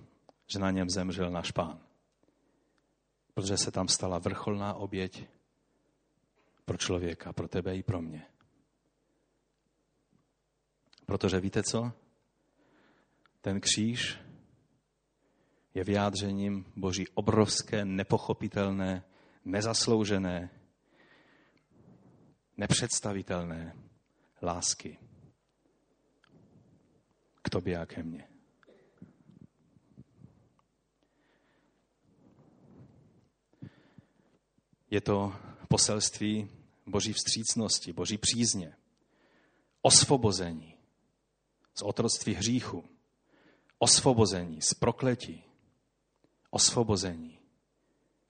[0.47, 1.79] že na něm zemřel náš pán.
[3.33, 5.25] Protože se tam stala vrcholná oběť
[6.65, 8.25] pro člověka, pro tebe i pro mě.
[11.07, 11.91] Protože víte co?
[13.41, 14.19] Ten kříž
[15.73, 19.03] je vyjádřením Boží obrovské, nepochopitelné,
[19.45, 20.49] nezasloužené,
[22.57, 23.75] nepředstavitelné
[24.41, 24.99] lásky
[27.41, 28.27] k tobě a ke mně.
[34.91, 35.35] Je to
[35.67, 36.49] poselství
[36.85, 38.75] boží vstřícnosti, boží přízně,
[39.81, 40.76] osvobození
[41.77, 42.83] z otroctví hříchu,
[43.79, 45.43] osvobození z prokletí,
[46.49, 47.39] osvobození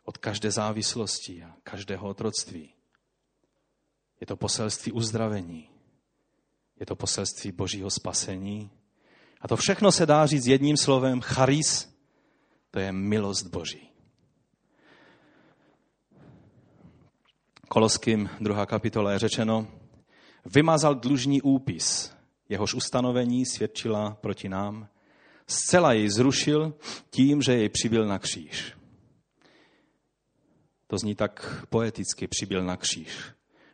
[0.04, 2.74] od každé závislosti a každého otroctví.
[4.22, 5.70] Je to poselství uzdravení,
[6.80, 8.70] je to poselství božího spasení.
[9.42, 11.98] A to všechno se dá říct jedním slovem charis,
[12.72, 13.90] to je milost boží.
[17.68, 19.68] Koloským druhá kapitola je řečeno,
[20.46, 22.17] vymazal dlužní úpis,
[22.50, 24.88] jehož ustanovení svědčila proti nám,
[25.48, 26.74] zcela jej zrušil
[27.10, 28.74] tím, že jej přibyl na kříž.
[30.88, 33.18] To zní tak poeticky, přibyl na kříž.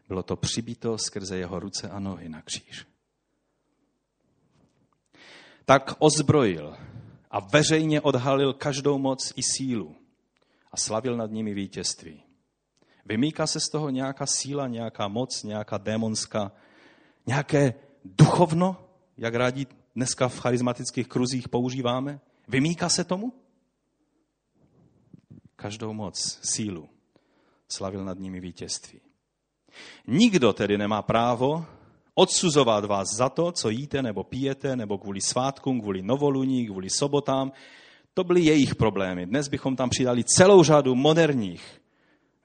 [0.08, 2.86] Bylo to přibito skrze jeho ruce a nohy na kříž.
[5.66, 6.78] Tak ozbrojil
[7.32, 9.96] a veřejně odhalil každou moc i sílu
[10.72, 12.24] a slavil nad nimi vítězství.
[13.06, 16.52] Vymýká se z toho nějaká síla, nějaká moc, nějaká démonská,
[17.26, 17.74] nějaké
[18.06, 18.78] duchovno,
[19.18, 22.20] jak rádi dneska v charismatických kruzích používáme?
[22.48, 23.34] Vymýká se tomu?
[25.56, 26.90] Každou moc, sílu
[27.74, 29.00] slavil nad nimi vítězství.
[30.08, 31.66] Nikdo tedy nemá právo
[32.16, 37.52] odsuzovat vás za to, co jíte nebo pijete, nebo kvůli svátkům, kvůli novoluní, kvůli sobotám.
[38.14, 39.26] To byly jejich problémy.
[39.26, 41.82] Dnes bychom tam přidali celou řadu moderních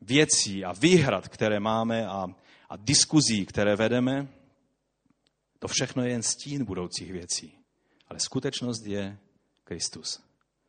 [0.00, 2.26] věcí a výhrad, které máme a,
[2.70, 4.28] a diskuzí, které vedeme.
[5.58, 7.58] To všechno je jen stín budoucích věcí.
[8.08, 9.18] Ale skutečnost je
[9.64, 10.22] Kristus,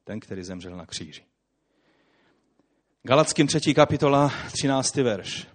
[0.04, 1.26] ten, který zemřel na kříži.
[3.04, 3.74] Galackým 3.
[3.74, 4.96] kapitola, 13.
[4.96, 5.48] verš.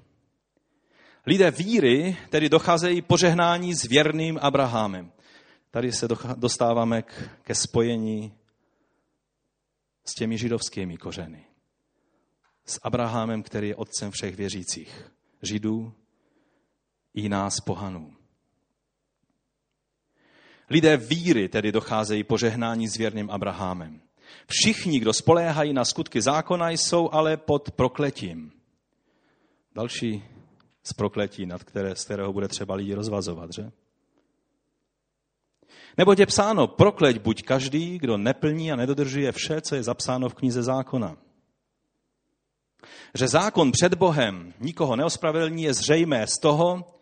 [1.27, 5.13] Lidé víry tedy docházejí požehnání s věrným Abrahamem.
[5.71, 7.03] Tady se dostáváme
[7.43, 8.35] ke spojení
[10.05, 11.45] s těmi židovskými kořeny.
[12.65, 15.11] S Abrahamem, který je otcem všech věřících.
[15.43, 15.93] Židů
[17.15, 18.24] i nás pohanů.
[20.71, 24.01] Lidé víry tedy docházejí požehnání s věrným Abrahamem.
[24.47, 28.53] Všichni, kdo spoléhají na skutky zákona, jsou ale pod prokletím.
[29.75, 30.25] Další
[30.83, 33.71] z prokletí, nad které, z kterého bude třeba lidi rozvazovat, že?
[35.99, 40.35] Nebo je psáno, prokleť buď každý, kdo neplní a nedodržuje vše, co je zapsáno v
[40.35, 41.17] knize zákona.
[43.15, 46.99] Že zákon před Bohem nikoho neospravedlní je zřejmé z toho,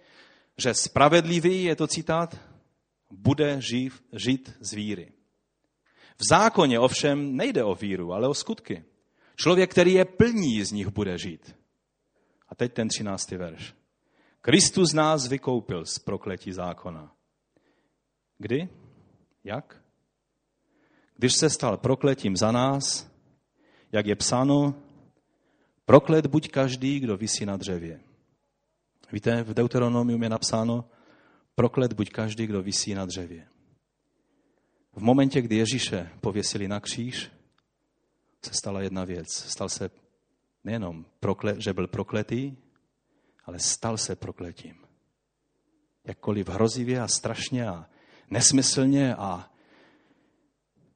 [0.57, 2.41] že spravedlivý, je to citát,
[3.13, 5.13] bude živ, žít z víry.
[6.17, 8.85] V zákoně ovšem nejde o víru, ale o skutky.
[9.37, 11.57] Člověk, který je plní, z nich bude žít.
[12.49, 13.75] A teď ten třináctý verš.
[14.41, 17.15] Kristus nás vykoupil z prokletí zákona.
[18.39, 18.69] Kdy?
[19.45, 19.83] Jak?
[21.17, 23.11] Když se stal prokletím za nás,
[23.93, 24.75] jak je psáno,
[25.85, 28.01] proklet buď každý, kdo visí na dřevě.
[29.13, 30.85] Víte, v Deuteronomium je napsáno,
[31.55, 33.49] proklet buď každý, kdo visí na dřevě.
[34.93, 37.31] V momentě, kdy Ježíše pověsili na kříž,
[38.45, 39.29] se stala jedna věc.
[39.33, 39.91] Stal se
[40.65, 42.57] nejenom, prokle, že byl prokletý,
[43.45, 44.75] ale stal se prokletím.
[46.05, 47.87] Jakkoliv hrozivě a strašně a
[48.31, 49.51] nesmyslně a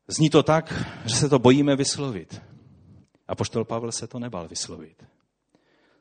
[0.08, 0.72] zní to tak,
[1.04, 2.42] že se to bojíme vyslovit.
[3.28, 5.04] A poštol Pavel se to nebal vyslovit.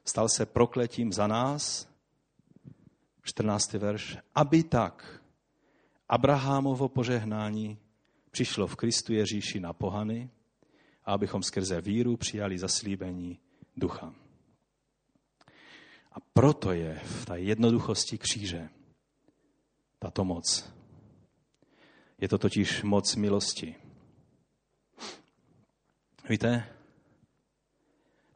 [0.06, 1.88] Stal se prokletím za nás,
[3.26, 3.73] 14.
[3.73, 5.21] verš, aby tak
[6.09, 7.78] Abrahamovo požehnání
[8.32, 10.30] přišlo v Kristu Ježíši na pohany
[11.05, 13.39] a abychom skrze víru přijali zaslíbení
[13.78, 14.13] ducha.
[16.11, 18.69] A proto je v té jednoduchosti kříže
[19.99, 20.73] tato moc.
[22.17, 23.76] Je to totiž moc milosti.
[26.30, 26.69] Víte,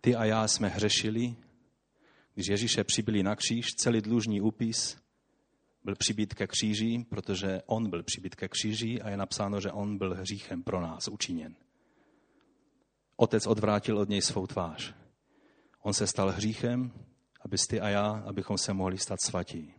[0.02, 1.36] ty a já jsme hřešili,
[2.40, 4.98] když Ježíše přibyli na kříž, celý dlužní úpis
[5.84, 9.98] byl přibít ke kříži, protože on byl přibít ke kříži a je napsáno, že on
[9.98, 11.56] byl hříchem pro nás učiněn.
[13.16, 14.96] Otec odvrátil od něj svou tvář.
[15.82, 16.92] On se stal hříchem,
[17.42, 19.74] aby ty a já, abychom se mohli stát svatí.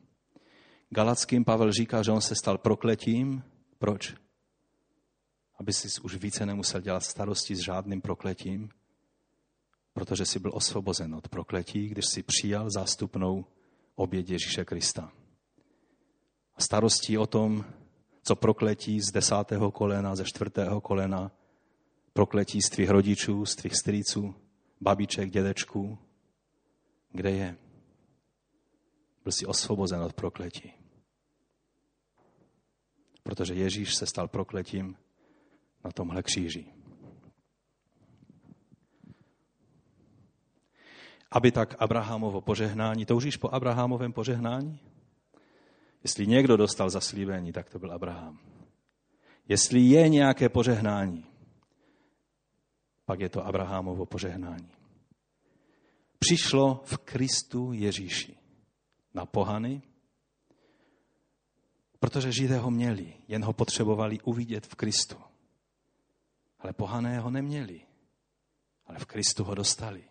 [0.90, 3.42] Galackým Pavel říká, že on se stal prokletím.
[3.78, 4.14] Proč?
[5.58, 8.70] Aby si už více nemusel dělat starosti s žádným prokletím,
[9.92, 13.44] protože si byl osvobozen od prokletí, když si přijal zástupnou
[13.94, 15.12] oběť Ježíše Krista.
[16.54, 17.64] A starostí o tom,
[18.22, 21.32] co prokletí z desátého kolena, ze čtvrtého kolena,
[22.12, 24.34] prokletí z tvých rodičů, z tvých strýců,
[24.80, 25.98] babiček, dědečků,
[27.12, 27.56] kde je?
[29.22, 30.72] Byl si osvobozen od prokletí.
[33.22, 34.96] Protože Ježíš se stal prokletím
[35.84, 36.79] na tomhle kříži.
[41.30, 44.80] Aby tak Abrahamovo požehnání, toužíš po Abrahamovém požehnání?
[46.02, 48.38] Jestli někdo dostal zaslíbení, tak to byl Abraham.
[49.48, 51.26] Jestli je nějaké požehnání,
[53.04, 54.70] pak je to Abrahamovo požehnání.
[56.18, 58.36] Přišlo v Kristu Ježíši
[59.14, 59.82] na pohany,
[62.00, 65.16] protože Židé ho měli, jen ho potřebovali uvidět v Kristu.
[66.58, 67.80] Ale pohané ho neměli,
[68.86, 70.09] ale v Kristu ho dostali.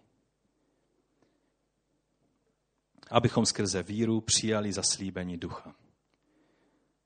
[3.12, 5.76] Abychom skrze víru přijali zaslíbení ducha.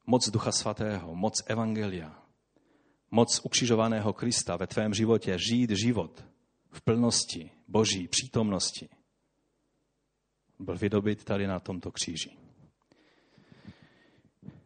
[0.05, 2.23] Moc ducha svatého, moc evangelia,
[3.11, 6.25] moc ukřižovaného Krista ve tvém životě, žít život
[6.71, 8.89] v plnosti boží přítomnosti,
[10.59, 12.37] byl vydobit tady na tomto kříži.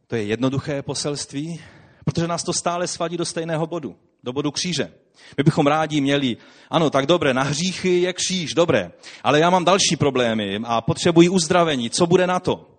[0.07, 1.61] To je jednoduché poselství,
[2.05, 4.91] protože nás to stále svadí do stejného bodu, do bodu kříže.
[5.37, 6.37] My bychom rádi měli,
[6.69, 8.91] ano, tak dobré, na hříchy je kříž, dobré,
[9.23, 12.77] ale já mám další problémy a potřebuji uzdravení, co bude na to?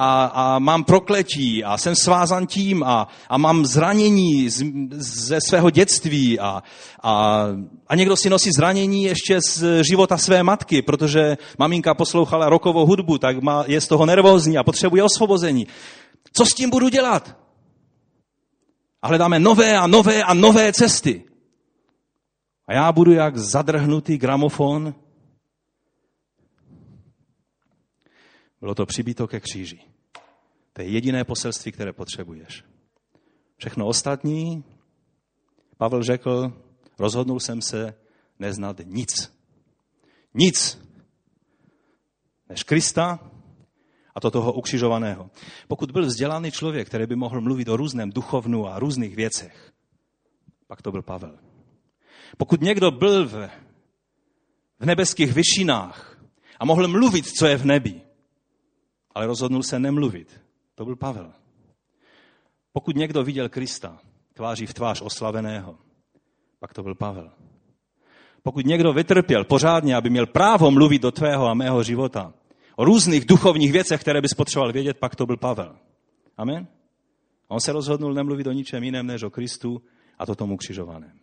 [0.00, 4.64] a, a mám prokletí a jsem svázan tím a, a mám zranění z,
[4.96, 6.62] ze svého dětství a,
[7.02, 7.44] a,
[7.88, 13.18] a někdo si nosí zranění ještě z života své matky, protože maminka poslouchala rokovou hudbu,
[13.18, 15.66] tak má, je z toho nervózní a potřebuje osvobození.
[16.32, 17.36] Co s tím budu dělat?
[19.02, 21.24] A hledáme nové a nové a nové cesty.
[22.66, 24.94] A já budu jak zadrhnutý gramofon,
[28.60, 29.80] Bylo to přibíto ke kříži.
[30.72, 32.64] To je jediné poselství, které potřebuješ.
[33.56, 34.64] Všechno ostatní,
[35.76, 36.52] Pavel řekl,
[36.98, 37.94] rozhodnul jsem se
[38.38, 39.38] neznat nic.
[40.34, 40.78] Nic
[42.48, 43.30] než Krista
[44.18, 45.30] a to toho ukřižovaného.
[45.68, 49.72] Pokud byl vzdělaný člověk, který by mohl mluvit o různém duchovnu a různých věcech,
[50.66, 51.38] pak to byl Pavel.
[52.36, 53.48] Pokud někdo byl v,
[54.80, 56.18] v nebeských vyšinách
[56.60, 58.02] a mohl mluvit, co je v nebi,
[59.14, 60.40] ale rozhodnul se nemluvit.
[60.74, 61.32] To byl Pavel.
[62.72, 63.98] Pokud někdo viděl Krista
[64.34, 65.78] tváří v tvář oslaveného,
[66.58, 67.30] pak to byl Pavel.
[68.42, 72.32] Pokud někdo vytrpěl pořádně, aby měl právo mluvit do tvého a mého života,
[72.78, 75.78] o různých duchovních věcech, které bys potřeboval vědět, pak to byl Pavel.
[76.36, 76.66] Amen?
[77.48, 79.82] A on se rozhodnul nemluvit o ničem jiném než o Kristu
[80.18, 81.18] a to tomu křižovaném.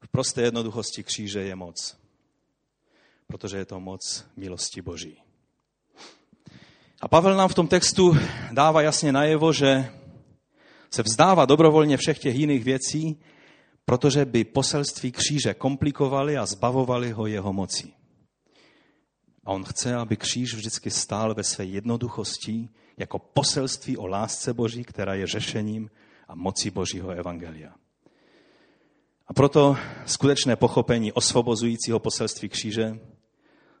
[0.00, 2.00] V prosté jednoduchosti kříže je moc
[3.30, 5.22] protože je to moc milosti Boží.
[7.00, 8.16] A Pavel nám v tom textu
[8.52, 9.92] dává jasně najevo, že
[10.90, 13.20] se vzdává dobrovolně všech těch jiných věcí,
[13.90, 17.92] protože by poselství kříže komplikovali a zbavovali ho jeho moci.
[19.44, 24.84] A on chce, aby kříž vždycky stál ve své jednoduchosti jako poselství o lásce Boží,
[24.84, 25.90] která je řešením
[26.28, 27.74] a moci Božího evangelia.
[29.26, 29.76] A proto
[30.06, 32.98] skutečné pochopení osvobozujícího poselství kříže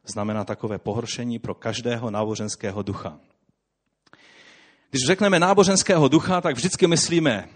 [0.06, 3.20] znamená takové pohoršení pro každého náboženského ducha.
[4.90, 7.48] Když řekneme náboženského ducha, tak vždycky myslíme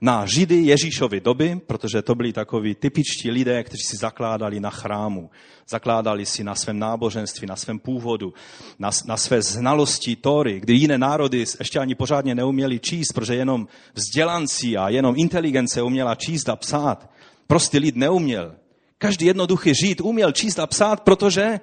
[0.00, 5.30] na Židy Ježíšovy doby, protože to byli takoví typičtí lidé, kteří si zakládali na chrámu.
[5.68, 8.34] Zakládali si na svém náboženství, na svém původu,
[8.78, 13.68] na, na své znalosti Tóry, kdy jiné národy ještě ani pořádně neuměli číst, protože jenom
[13.94, 17.10] vzdělanci a jenom inteligence uměla číst a psát.
[17.46, 18.54] Prostý lid neuměl.
[18.98, 21.60] Každý jednoduchý žít uměl číst a psát, protože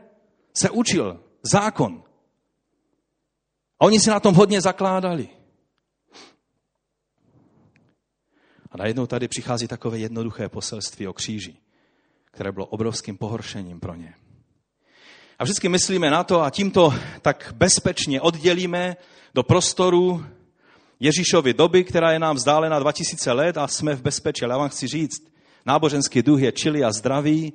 [0.58, 1.20] se učil
[1.52, 2.04] zákon.
[3.80, 5.37] A oni si na tom hodně zakládali.
[8.72, 11.57] A najednou tady přichází takové jednoduché poselství o kříži,
[12.32, 14.13] které bylo obrovským pohoršením pro ně.
[15.39, 18.97] A vždycky myslíme na to a tímto tak bezpečně oddělíme
[19.34, 20.26] do prostoru
[20.99, 24.45] Ježíšovy doby, která je nám vzdálena 2000 let a jsme v bezpečí.
[24.45, 25.28] Ale já vám chci říct,
[25.65, 27.53] náboženský duch je čili a zdravý,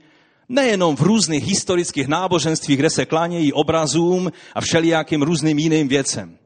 [0.48, 6.38] nejenom v různých historických náboženstvích, kde se klánějí obrazům a všelijakým různým jiným věcem,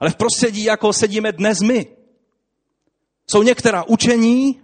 [0.00, 1.86] ale v prostředí, jako sedíme dnes my.
[3.26, 4.62] Jsou některá učení,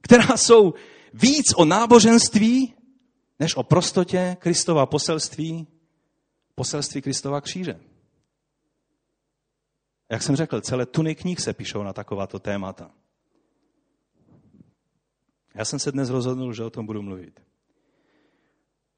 [0.00, 0.74] která jsou
[1.14, 2.74] víc o náboženství,
[3.38, 5.66] než o prostotě Kristova poselství,
[6.54, 7.80] poselství Kristova kříže.
[10.10, 12.90] Jak jsem řekl, celé tuny knih se píšou na takováto témata.
[15.54, 17.40] Já jsem se dnes rozhodnul, že o tom budu mluvit.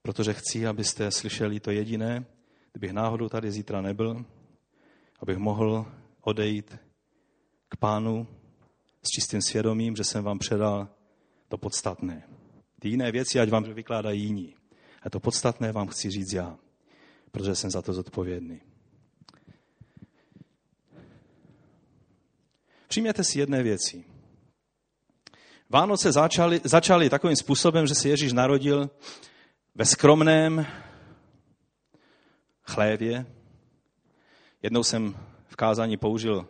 [0.02, 2.24] Protože chci, abyste slyšeli to jediné,
[2.72, 4.24] kdybych náhodou tady zítra nebyl,
[5.20, 5.86] abych mohl
[6.20, 6.76] odejít
[7.68, 8.26] k pánu
[9.06, 10.88] s čistým svědomím, že jsem vám předal
[11.48, 12.22] to podstatné.
[12.80, 14.54] Ty jiné věci, ať vám vykládají jiní.
[15.02, 16.58] A to podstatné vám chci říct já,
[17.30, 18.60] protože jsem za to zodpovědný.
[22.88, 24.04] Přijměte si jedné věci.
[25.70, 28.90] Vánoce začaly, začaly takovým způsobem, že se Ježíš narodil
[29.74, 30.66] ve skromném
[32.62, 33.26] chlévě.
[34.62, 36.48] Jednou jsem v kázání použil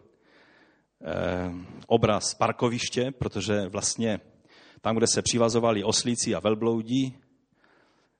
[1.86, 4.20] obraz parkoviště, protože vlastně
[4.80, 7.18] tam, kde se přivazovali oslíci a velbloudí,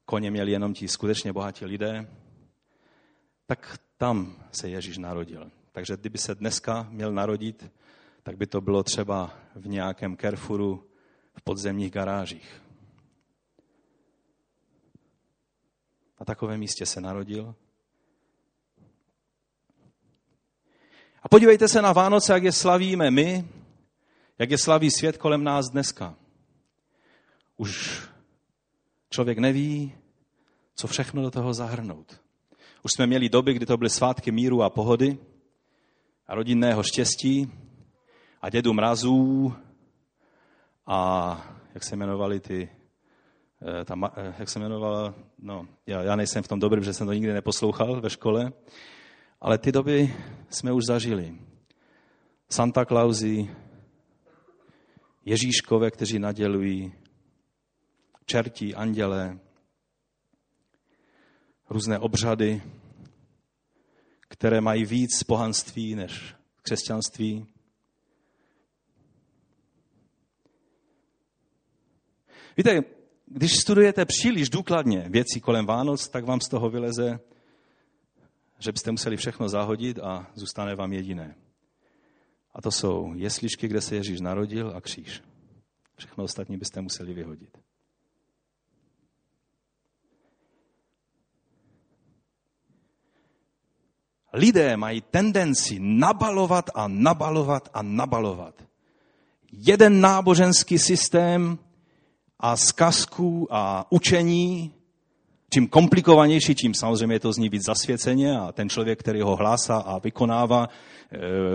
[0.04, 2.10] koně měli jenom ti skutečně bohatí lidé,
[3.46, 5.50] tak tam se Ježíš narodil.
[5.72, 7.70] Takže kdyby se dneska měl narodit,
[8.22, 10.90] tak by to bylo třeba v nějakém Carrefouru
[11.34, 12.62] v podzemních garážích.
[16.20, 17.54] Na takovém místě se narodil
[21.26, 23.44] A podívejte se na Vánoce, jak je slavíme my,
[24.38, 26.14] jak je slaví svět kolem nás dneska.
[27.56, 28.02] Už
[29.10, 29.94] člověk neví,
[30.74, 32.20] co všechno do toho zahrnout.
[32.82, 35.18] Už jsme měli doby, kdy to byly svátky míru a pohody
[36.26, 37.52] a rodinného štěstí
[38.42, 39.54] a dědu mrazů
[40.86, 41.40] a
[41.74, 42.68] jak se jmenovali ty,
[43.80, 47.06] eh, ta, eh, jak se jmenovala, no, já, já nejsem v tom dobrý, protože jsem
[47.06, 48.52] to nikdy neposlouchal ve škole,
[49.40, 50.14] ale ty doby
[50.50, 51.38] jsme už zažili.
[52.48, 53.50] Santa Clausi,
[55.24, 56.92] Ježíškové, kteří nadělují,
[58.26, 59.38] čertí, anděle,
[61.70, 62.62] různé obřady,
[64.28, 67.46] které mají víc pohanství než křesťanství.
[72.56, 72.80] Víte,
[73.26, 77.20] když studujete příliš důkladně věci kolem Vánoc, tak vám z toho vyleze
[78.58, 81.34] že byste museli všechno zahodit a zůstane vám jediné.
[82.54, 85.22] A to jsou jesličky, kde se Ježíš narodil a kříž.
[85.96, 87.58] Všechno ostatní byste museli vyhodit.
[94.32, 98.62] Lidé mají tendenci nabalovat a nabalovat a nabalovat.
[99.52, 101.58] Jeden náboženský systém
[102.40, 104.75] a zkazků a učení
[105.50, 109.98] Čím komplikovanější, tím samozřejmě to zní víc zasvěceně a ten člověk, který ho hlásá a
[109.98, 110.68] vykonává,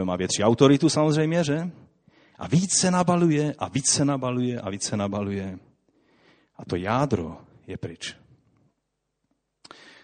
[0.01, 1.71] e, má větší autoritu samozřejmě, že?
[2.39, 5.59] A víc se nabaluje a víc se nabaluje a víc se nabaluje.
[6.57, 7.37] A to jádro
[7.67, 8.15] je pryč.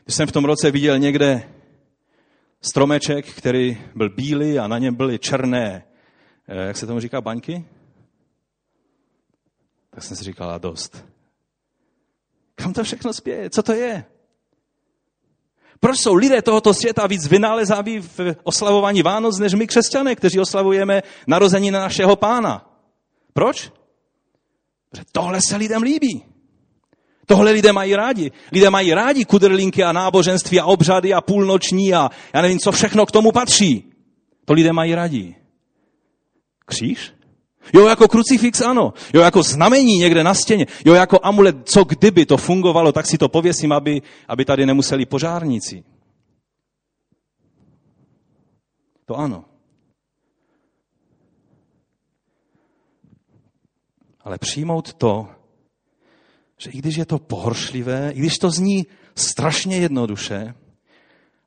[0.03, 1.49] Když jsem v tom roce viděl někde
[2.61, 5.85] stromeček, který byl bílý a na něm byly černé,
[6.47, 7.65] e, jak se tomu říká, baňky,
[9.89, 11.05] tak jsem si říkal, a dost.
[12.61, 13.49] Kam to všechno spěje?
[13.49, 14.05] Co to je?
[15.79, 21.03] Proč jsou lidé tohoto světa víc vynálezaví v oslavování Vánoc, než my křesťané, kteří oslavujeme
[21.27, 22.69] narození na našeho pána?
[23.33, 23.71] Proč?
[24.89, 26.23] Protože tohle se lidem líbí.
[27.25, 28.31] Tohle lidé mají rádi.
[28.51, 33.05] Lidé mají rádi kudrlinky a náboženství a obřady a půlnoční a já nevím, co všechno
[33.05, 33.93] k tomu patří.
[34.45, 35.35] To lidé mají rádi.
[36.65, 37.13] Kříž?
[37.73, 38.93] Jo, jako krucifix ano.
[39.13, 40.65] Jo, jako znamení někde na stěně.
[40.85, 45.05] Jo, jako amulet, co kdyby to fungovalo, tak si to pověsím, aby, aby tady nemuseli
[45.05, 45.83] požárníci.
[49.05, 49.43] To ano.
[54.27, 55.27] ale přijmout to,
[56.57, 60.53] že i když je to pohoršlivé, i když to zní strašně jednoduše,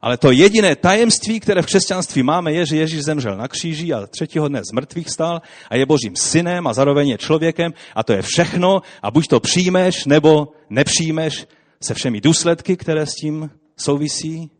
[0.01, 4.07] ale to jediné tajemství, které v křesťanství máme, je, že Ježíš zemřel na kříži a
[4.07, 8.12] třetího dne z mrtvých stal a je božím synem a zároveň je člověkem a to
[8.12, 11.46] je všechno a buď to přijmeš nebo nepřijmeš
[11.82, 14.51] se všemi důsledky, které s tím souvisí.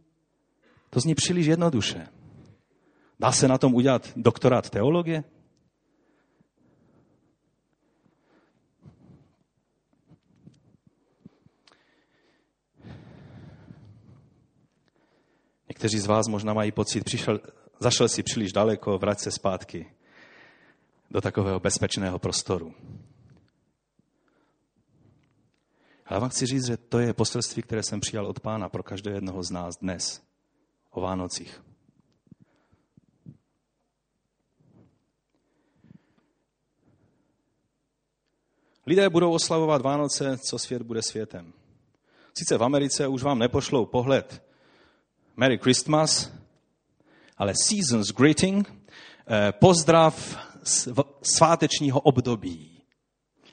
[0.91, 2.07] To zní příliš jednoduše.
[3.21, 5.25] Dá se na tom udělat doktorát teologie?
[15.81, 17.41] Někteří z vás možná mají pocit, přišel,
[17.79, 19.93] zašel si příliš daleko, vrať se zpátky
[21.11, 22.75] do takového bezpečného prostoru.
[26.07, 29.15] Ale vám chci říct, že to je poselství, které jsem přijal od Pána pro každého
[29.15, 30.23] jednoho z nás dnes,
[30.91, 31.63] o Vánocích.
[38.87, 41.53] Lidé budou oslavovat Vánoce, co svět bude světem.
[42.39, 44.50] Sice v Americe už vám nepošlou pohled
[45.41, 46.33] Merry Christmas,
[47.37, 50.37] ale Seasons Greeting, eh, pozdrav
[51.23, 52.83] svátečního období.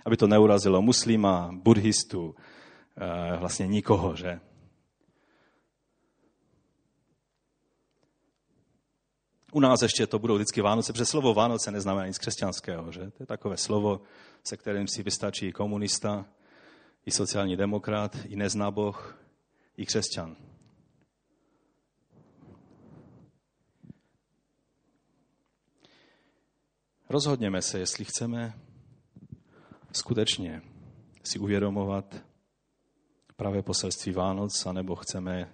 [0.05, 2.35] Aby to neurazilo muslima, buddhistu,
[2.97, 4.39] eh, vlastně nikoho, že?
[9.51, 12.99] U nás ještě to budou vždycky Vánoce, protože slovo Vánoce neznamená nic křesťanského, že?
[12.99, 14.01] To je takové slovo,
[14.43, 16.25] se kterým si vystačí komunista,
[17.05, 19.17] i sociální demokrat, i neznaboch,
[19.77, 20.46] i křesťan.
[27.09, 28.53] Rozhodněme se, jestli chceme
[29.91, 30.61] skutečně
[31.23, 32.15] si uvědomovat
[33.35, 35.53] pravé poselství Vánoc, anebo chceme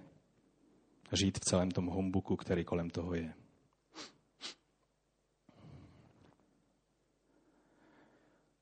[1.12, 3.34] žít v celém tom humbuku, který kolem toho je.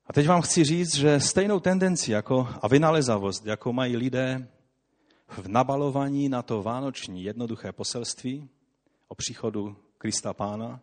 [0.06, 4.48] A teď vám chci říct, že stejnou tendenci jako, a vynalezavost, jako mají lidé
[5.28, 8.48] v nabalování na to vánoční jednoduché poselství
[9.08, 10.80] o příchodu Krista Pána,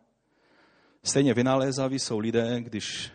[1.03, 3.11] Stejně vynalézaví jsou lidé, když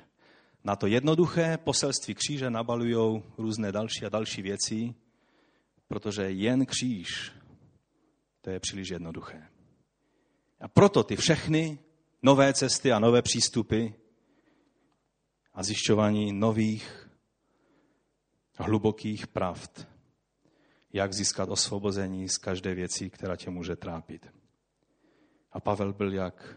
[0.64, 4.94] na to jednoduché poselství kříže nabalují různé další a další věci,
[5.88, 7.32] protože jen kříž,
[8.40, 9.48] to je příliš jednoduché.
[10.60, 11.78] A proto ty všechny
[12.22, 13.86] nové cesty a nové přístupy
[15.54, 17.10] a zjišťování nových
[18.56, 19.88] hlubokých pravd,
[20.92, 24.32] jak získat osvobození z každé věci, která tě může trápit.
[25.52, 26.56] A Pavel byl jak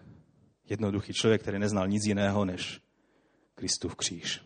[0.69, 2.81] Jednoduchý člověk, který neznal nic jiného než
[3.55, 4.41] Kristův kříž.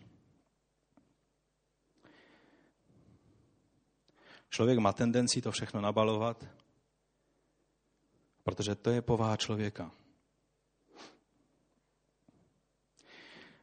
[4.50, 6.46] Člověk má tendenci to všechno nabalovat,
[8.42, 9.90] protože to je povaha člověka.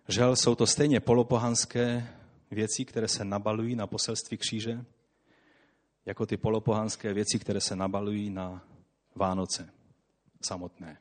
[0.08, 2.14] Žel jsou to stejně polopohanské
[2.52, 4.86] věci, které se nabalují na poselství kříže,
[6.06, 8.68] jako ty polopohanské věci, které se nabalují na
[9.16, 9.74] Vánoce
[10.42, 10.98] samotné.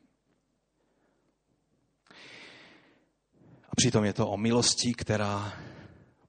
[3.79, 5.53] Přitom je to o milosti, která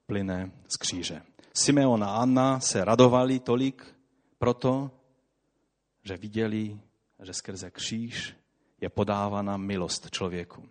[0.05, 1.21] plyne z kříže.
[1.53, 3.95] Simeon a Anna se radovali tolik
[4.39, 4.91] proto,
[6.03, 6.79] že viděli,
[7.23, 8.35] že skrze kříž
[8.81, 10.63] je podávána milost člověku.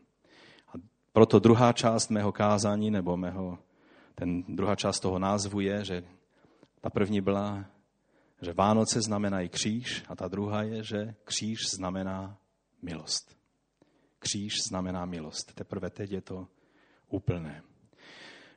[0.68, 0.72] A
[1.12, 3.58] proto druhá část mého kázání, nebo mého,
[4.14, 6.04] ten druhá část toho názvu je, že
[6.80, 7.64] ta první byla,
[8.42, 12.38] že Vánoce znamenají kříž a ta druhá je, že kříž znamená
[12.82, 13.36] milost.
[14.18, 15.54] Kříž znamená milost.
[15.54, 16.48] Teprve teď je to
[17.10, 17.62] úplné.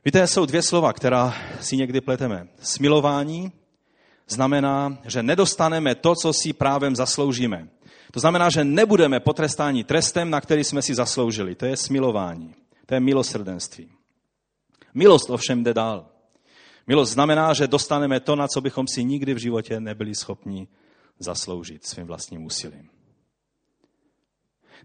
[0.04, 2.48] Víte, jsou dvě slova, která si někdy pleteme.
[2.58, 3.52] Smilování
[4.28, 7.68] znamená, že nedostaneme to, co si právem zasloužíme.
[8.12, 11.54] To znamená, že nebudeme potrestáni trestem, na který jsme si zasloužili.
[11.54, 12.54] To je smilování.
[12.86, 13.90] To je milosrdenství.
[14.94, 16.06] Milost ovšem jde dál.
[16.86, 20.68] Milost znamená, že dostaneme to, na co bychom si nikdy v životě nebyli schopni
[21.18, 22.90] zasloužit svým vlastním úsilím.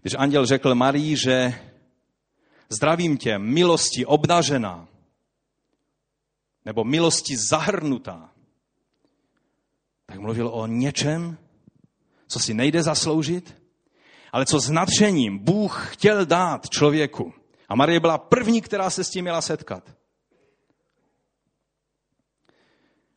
[0.02, 1.54] Když anděl řekl Marii, že
[2.70, 4.88] zdravím tě, milosti obdařená,
[6.64, 8.30] nebo milosti zahrnutá,
[10.06, 11.38] tak mluvil o něčem,
[12.26, 13.62] co si nejde zasloužit,
[14.32, 17.32] ale co s nadšením Bůh chtěl dát člověku.
[17.68, 19.90] A Marie byla první, která se s tím měla setkat.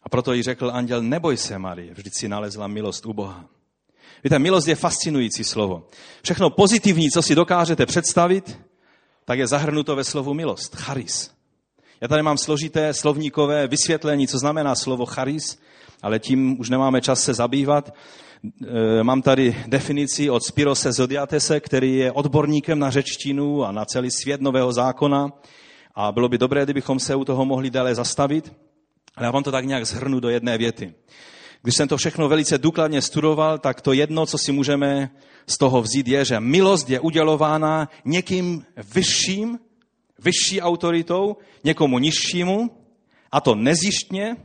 [0.03, 3.49] A proto jí řekl anděl, neboj se, Marie, vždyť si nalezla milost u Boha.
[4.23, 5.87] Víte, milost je fascinující slovo.
[6.23, 8.59] Všechno pozitivní, co si dokážete představit,
[9.25, 11.31] tak je zahrnuto ve slovu milost, charis.
[12.01, 15.59] Já tady mám složité slovníkové vysvětlení, co znamená slovo charis,
[16.01, 17.93] ale tím už nemáme čas se zabývat.
[18.99, 24.11] E, mám tady definici od Spirose Zodiatese, který je odborníkem na řečtinu a na celý
[24.11, 25.29] svět nového zákona.
[25.95, 28.53] A bylo by dobré, kdybychom se u toho mohli déle zastavit,
[29.15, 30.93] ale já vám to tak nějak zhrnu do jedné věty.
[31.61, 35.09] Když jsem to všechno velice důkladně studoval, tak to jedno, co si můžeme
[35.47, 39.59] z toho vzít, je, že milost je udělována někým vyšším,
[40.19, 42.83] vyšší autoritou, někomu nižšímu,
[43.31, 44.37] a to nezjištně.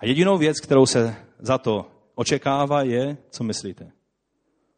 [0.00, 3.92] A jedinou věc, kterou se za to očekává, je, co myslíte?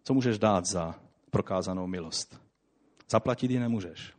[0.04, 0.94] Co můžeš dát za
[1.30, 2.40] prokázanou milost?
[3.11, 4.12] Zaplatit ji nemůžeš.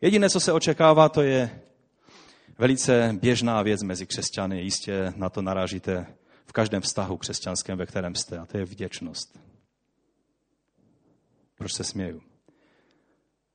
[0.00, 1.60] Jediné, co se očekává, to je
[2.58, 4.62] velice běžná věc mezi křesťany.
[4.62, 6.06] Jistě na to narážíte
[6.54, 9.38] každém vztahu křesťanském, ve kterém jste, a to je vděčnost.
[11.54, 12.22] Proč se směju?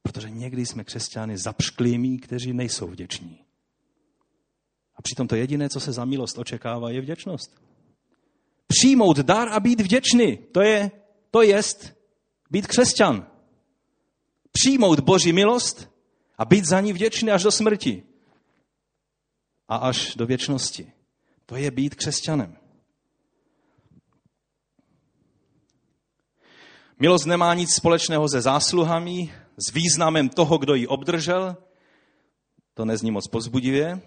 [0.04, 3.46] Protože někdy jsme křesťany zapšklými, kteří nejsou vděční.
[4.96, 7.62] A přitom to jediné, co se za milost očekává, je vděčnost.
[8.68, 10.92] Přijmout dar a být vděčný, to je,
[11.32, 11.94] to jest
[12.52, 13.28] být křesťan.
[14.52, 15.90] Přijmout Boží milost
[16.38, 18.04] a být za ní vděčný až do smrti.
[19.68, 20.92] A až do věčnosti.
[21.46, 22.59] To je být křesťanem.
[27.00, 31.58] Milost nemá nic společného se zásluhami, s významem toho, kdo ji obdržel,
[32.74, 34.02] to nezní moc pozbudivě,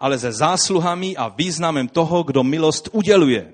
[0.00, 3.52] ale se zásluhami a významem toho, kdo milost uděluje.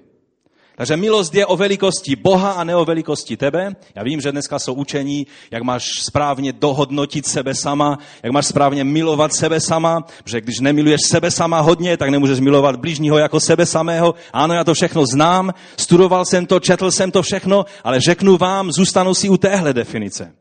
[0.76, 3.76] Takže milost je o velikosti Boha a ne o velikosti tebe.
[3.94, 8.84] Já vím, že dneska jsou učení, jak máš správně dohodnotit sebe sama, jak máš správně
[8.84, 13.66] milovat sebe sama, protože když nemiluješ sebe sama hodně, tak nemůžeš milovat blížního jako sebe
[13.66, 14.14] samého.
[14.32, 18.72] Ano, já to všechno znám, studoval jsem to, četl jsem to všechno, ale řeknu vám,
[18.72, 20.34] zůstanu si u téhle definice.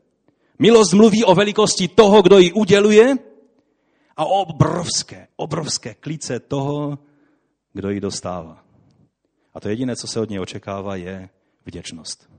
[0.58, 3.14] Milost mluví o velikosti toho, kdo ji uděluje
[4.16, 6.98] a o obrovské, obrovské klíce toho,
[7.72, 8.63] kdo ji dostává.
[9.54, 11.28] A to jediné, co se od něj očekává, je
[11.66, 12.30] vděčnost.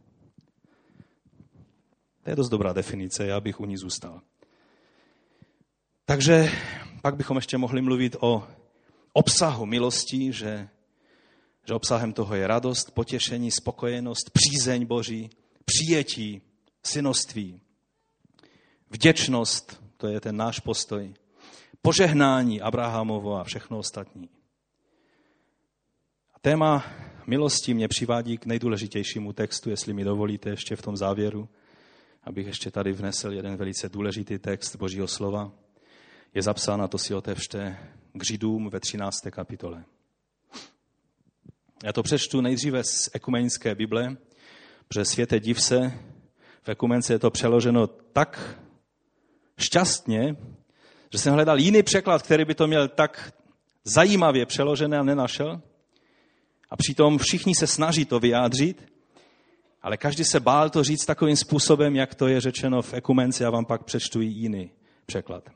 [2.23, 4.21] To je dost dobrá definice, já bych u ní zůstal.
[6.05, 6.51] Takže
[7.01, 8.47] pak bychom ještě mohli mluvit o
[9.13, 10.69] obsahu milosti, že,
[11.67, 15.29] že obsahem toho je radost, potěšení, spokojenost, přízeň Boží,
[15.65, 16.41] přijetí,
[16.83, 17.61] synoství,
[18.89, 21.13] vděčnost, to je ten náš postoj,
[21.81, 24.29] požehnání Abrahamovo a všechno ostatní.
[26.45, 26.85] Téma
[27.27, 31.49] milosti mě přivádí k nejdůležitějšímu textu, jestli mi dovolíte ještě v tom závěru,
[32.23, 35.51] abych ještě tady vnesl jeden velice důležitý text Božího slova.
[36.33, 37.77] Je zapsán, a to si otevřte,
[38.13, 39.21] k Židům ve 13.
[39.29, 39.83] kapitole.
[41.83, 44.17] Já to přečtu nejdříve z ekumenické Bible,
[44.87, 45.99] protože světe div se,
[46.63, 48.59] v ekumence je to přeloženo tak
[49.57, 50.35] šťastně,
[51.11, 53.33] že jsem hledal jiný překlad, který by to měl tak
[53.83, 55.61] zajímavě přeložené a nenašel.
[56.69, 58.91] A přitom všichni se snaží to vyjádřit,
[59.81, 63.49] ale každý se bál to říct takovým způsobem, jak to je řečeno v ekumenci, já
[63.49, 64.71] vám pak přečtu jiný
[65.05, 65.49] překlad.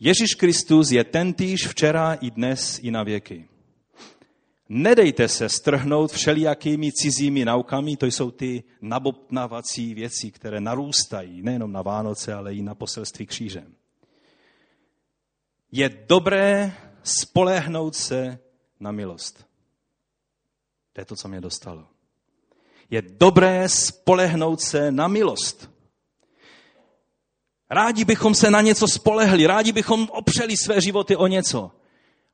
[0.00, 3.48] Ježíš Kristus je tentýž včera i dnes i na věky.
[4.68, 11.82] Nedejte se strhnout všelijakými cizími naukami, to jsou ty nabobtnávací věci, které narůstají nejenom na
[11.82, 13.74] Vánoce, ale i na poselství křížem.
[15.72, 16.72] Je dobré
[17.02, 18.38] spolehnout se
[18.80, 19.49] na milost.
[20.92, 21.86] To je to, co mě dostalo.
[22.90, 25.70] Je dobré spolehnout se na milost.
[27.70, 31.70] Rádi bychom se na něco spolehli, rádi bychom opřeli své životy o něco.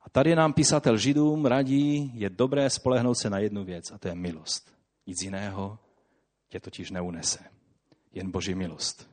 [0.01, 4.07] A tady nám písatel Židům radí, je dobré spolehnout se na jednu věc, a to
[4.07, 4.73] je milost.
[5.07, 5.79] Nic jiného
[6.49, 7.39] tě totiž neunese.
[8.13, 9.09] Jen Boží milost.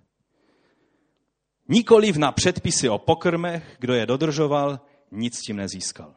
[1.69, 4.81] Nikoliv na předpisy o pokrmech, kdo je dodržoval,
[5.11, 6.15] nic tím nezískal.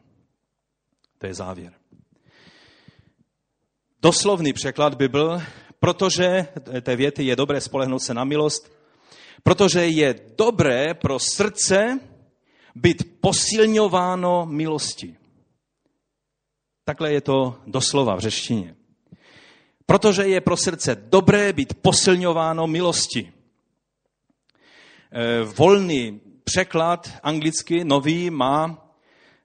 [1.18, 1.74] To je závěr.
[4.02, 5.42] Doslovný překlad by byl,
[5.80, 6.46] protože
[6.82, 8.72] té věty je dobré spolehnout se na milost,
[9.42, 12.00] protože je dobré pro srdce
[12.74, 15.16] být posilňováno milosti.
[16.84, 18.74] Takhle je to doslova v řeštině.
[19.86, 23.32] Protože je pro srdce dobré být posilňováno milosti.
[25.12, 28.88] Eh, volný překlad anglicky, nový, má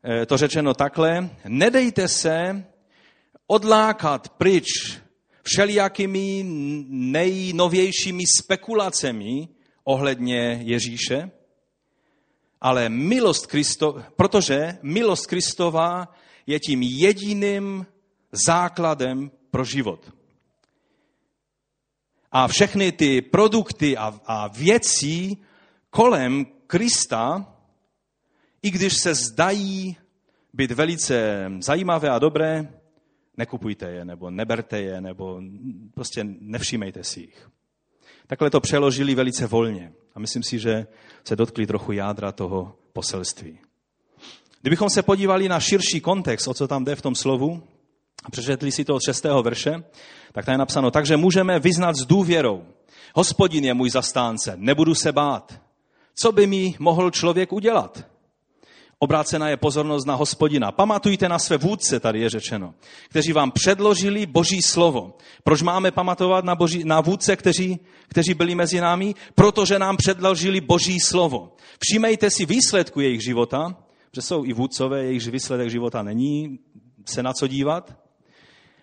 [0.04, 1.30] eh, to řečeno takhle.
[1.48, 2.66] Nedejte se
[3.54, 4.66] odlákat pryč
[5.44, 6.44] všelijakými
[6.90, 9.48] nejnovějšími spekulacemi
[9.84, 11.32] ohledně Ježíše,
[12.62, 16.16] ale milost Kristo, protože milost Kristova
[16.48, 17.86] je tím jediným
[18.32, 20.12] základem pro život.
[22.32, 25.38] A všechny ty produkty a, a věci
[25.90, 27.46] kolem Krista,
[28.62, 29.98] i když se zdají
[30.54, 32.83] být velice zajímavé a dobré,
[33.38, 35.42] nekupujte je, nebo neberte je, nebo
[35.94, 37.50] prostě nevšímejte si jich.
[38.28, 39.94] Takhle to přeložili velice volně.
[40.16, 40.88] A myslím si, že
[41.24, 43.60] se dotkli trochu jádra toho poselství.
[44.62, 47.64] Kdybychom se podívali na širší kontext, o co tam jde v tom slovu,
[48.26, 49.24] a přečetli si to od 6.
[49.42, 49.84] verše,
[50.32, 52.66] tak tam je napsáno, takže můžeme vyznat s důvěrou.
[53.16, 55.62] Hospodin je můj zastánce, nebudu se bát.
[56.16, 58.13] Co by mi mohl člověk udělat?
[59.04, 60.72] Obrácená je pozornost na hospodina.
[60.72, 62.74] Pamatujte na své vůdce, tady je řečeno,
[63.10, 65.18] kteří vám předložili boží slovo.
[65.44, 69.16] Proč máme pamatovat na, boží, na vůdce, kteří, kteří byli mezi námi?
[69.36, 71.56] Protože nám předložili boží slovo.
[71.80, 73.76] Všímejte si výsledku jejich života,
[74.16, 76.60] že jsou i vůdcové, jejich výsledek života není
[77.06, 77.96] se na co dívat.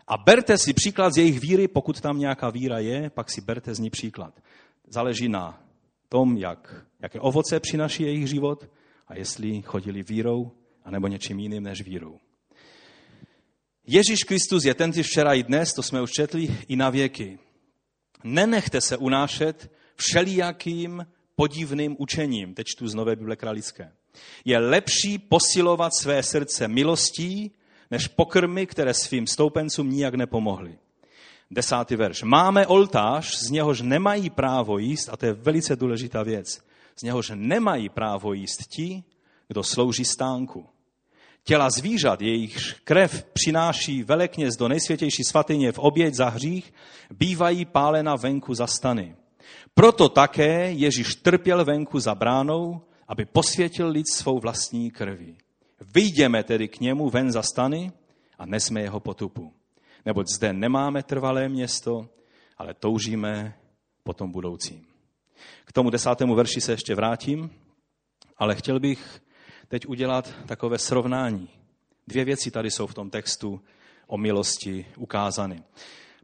[0.09, 3.75] A berte si příklad z jejich víry, pokud tam nějaká víra je, pak si berte
[3.75, 4.35] z ní příklad.
[4.89, 5.61] Záleží na
[6.09, 8.69] tom, jak, jaké ovoce přinaší jejich život
[9.11, 10.53] a jestli chodili vírou,
[10.85, 12.21] anebo něčím jiným než vírou.
[13.87, 17.39] Ježíš Kristus je ten včera i dnes, to jsme už četli, i na věky.
[18.25, 22.55] Nenechte se unášet všelijakým podivným učením.
[22.55, 23.93] Teď čtu z Nové Bible Kralické.
[24.45, 27.53] Je lepší posilovat své srdce milostí,
[27.91, 30.79] než pokrmy, které svým stoupencům nijak nepomohly.
[31.51, 32.23] Desátý verš.
[32.23, 36.61] Máme oltář, z něhož nemají právo jíst, a to je velice důležitá věc,
[36.97, 39.05] z něhož nemají právo jíst ti,
[39.49, 40.67] kdo slouží stánku.
[41.45, 46.75] Těla zvířat, jejichž krev přináší velekněz do nejsvětější svatyně v oběť za hřích,
[47.11, 49.17] bývají pálena venku za stany.
[49.75, 55.37] Proto také Ježíš trpěl venku za bránou, aby posvětil lid svou vlastní krví.
[55.95, 57.93] Vyjdeme tedy k němu ven za stany
[58.39, 59.53] a nesme jeho potupu.
[60.07, 62.09] Neboť zde nemáme trvalé město,
[62.59, 63.55] ale toužíme
[64.03, 64.90] po tom budoucím.
[65.65, 67.51] K tomu desátému verši se ještě vrátím,
[68.37, 69.21] ale chtěl bych
[69.69, 71.49] teď udělat takové srovnání.
[72.07, 73.61] Dvě věci tady jsou v tom textu
[74.07, 75.63] o milosti ukázány.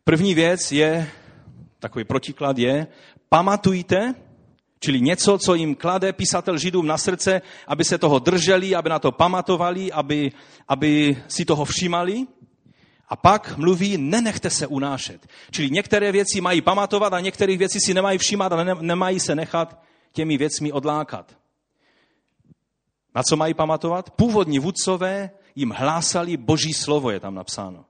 [0.05, 1.11] První věc je,
[1.79, 2.87] takový protiklad je,
[3.29, 4.15] pamatujte,
[4.81, 8.99] čili něco, co jim klade písatel Židům na srdce, aby se toho drželi, aby na
[8.99, 10.33] to pamatovali, aby,
[10.69, 12.27] aby si toho všímali.
[13.09, 15.27] A pak mluví, nenechte se unášet.
[15.51, 19.83] Čili některé věci mají pamatovat a některé věci si nemají všímat a nemají se nechat
[20.13, 21.37] těmi věcmi odlákat.
[23.15, 24.11] Na co mají pamatovat?
[24.11, 27.85] Původní vůdcové jim hlásali boží slovo, je tam napsáno.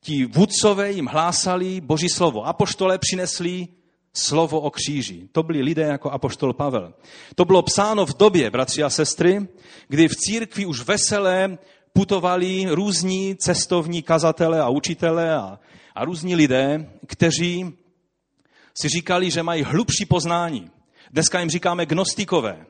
[0.00, 2.46] Ti vůdcové jim hlásali boží slovo.
[2.46, 3.68] Apoštole přinesli
[4.14, 5.28] slovo o kříži.
[5.32, 6.94] To byli lidé jako apoštol Pavel.
[7.34, 9.48] To bylo psáno v době, bratři a sestry,
[9.88, 11.58] kdy v církvi už veselé
[11.92, 15.58] putovali různí cestovní kazatele a učitele a,
[15.94, 17.72] a různí lidé, kteří
[18.74, 20.70] si říkali, že mají hlubší poznání.
[21.10, 22.66] Dneska jim říkáme gnostikové.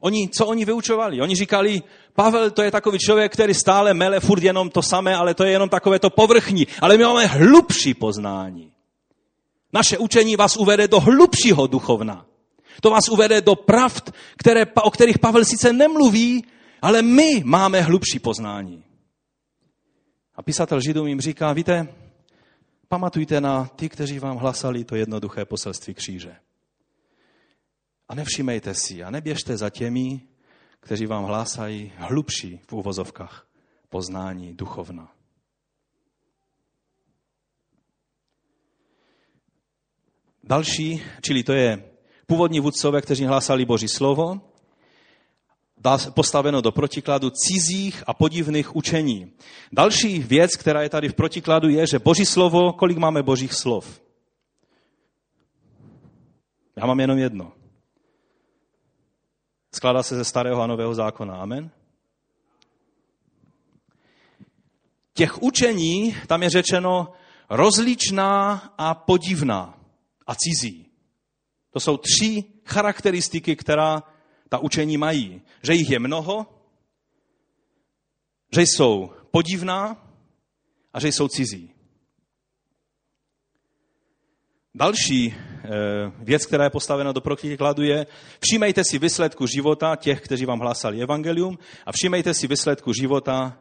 [0.00, 1.20] Oni, co oni vyučovali?
[1.20, 1.82] Oni říkali,
[2.14, 5.50] Pavel to je takový člověk, který stále mele furt jenom to samé, ale to je
[5.50, 6.66] jenom takové to povrchní.
[6.80, 8.72] Ale my máme hlubší poznání.
[9.72, 12.26] Naše učení vás uvede do hlubšího duchovna.
[12.80, 16.44] To vás uvede do pravd, které, o kterých Pavel sice nemluví,
[16.82, 18.84] ale my máme hlubší poznání.
[20.34, 21.88] A písatel Židům jim říká, víte,
[22.88, 26.36] pamatujte na ty, kteří vám hlasali to jednoduché poselství kříže.
[28.08, 30.20] A nevšimejte si a neběžte za těmi,
[30.80, 33.46] kteří vám hlásají hlubší v úvozovkách
[33.88, 35.12] poznání duchovna.
[40.44, 41.90] Další, čili to je
[42.26, 44.45] původní vůdcové, kteří hlásali Boží slovo,
[46.14, 49.32] postaveno do protikladu cizích a podivných učení.
[49.72, 54.00] Další věc, která je tady v protikladu, je, že Boží slovo, kolik máme Božích slov?
[56.76, 57.52] Já mám jenom jedno.
[59.74, 61.36] Skládá se ze starého a nového zákona.
[61.36, 61.70] Amen?
[65.14, 67.12] Těch učení, tam je řečeno,
[67.50, 69.78] rozličná a podivná
[70.26, 70.86] a cizí.
[71.70, 74.02] To jsou tři charakteristiky, která
[74.48, 75.42] ta učení mají.
[75.62, 76.46] Že jich je mnoho,
[78.52, 80.06] že jsou podivná
[80.92, 81.70] a že jsou cizí.
[84.74, 85.68] Další eh,
[86.18, 88.06] věc, která je postavena do protikladu, je
[88.40, 93.58] všímejte si výsledku života těch, kteří vám hlásali evangelium a všímejte si výsledku života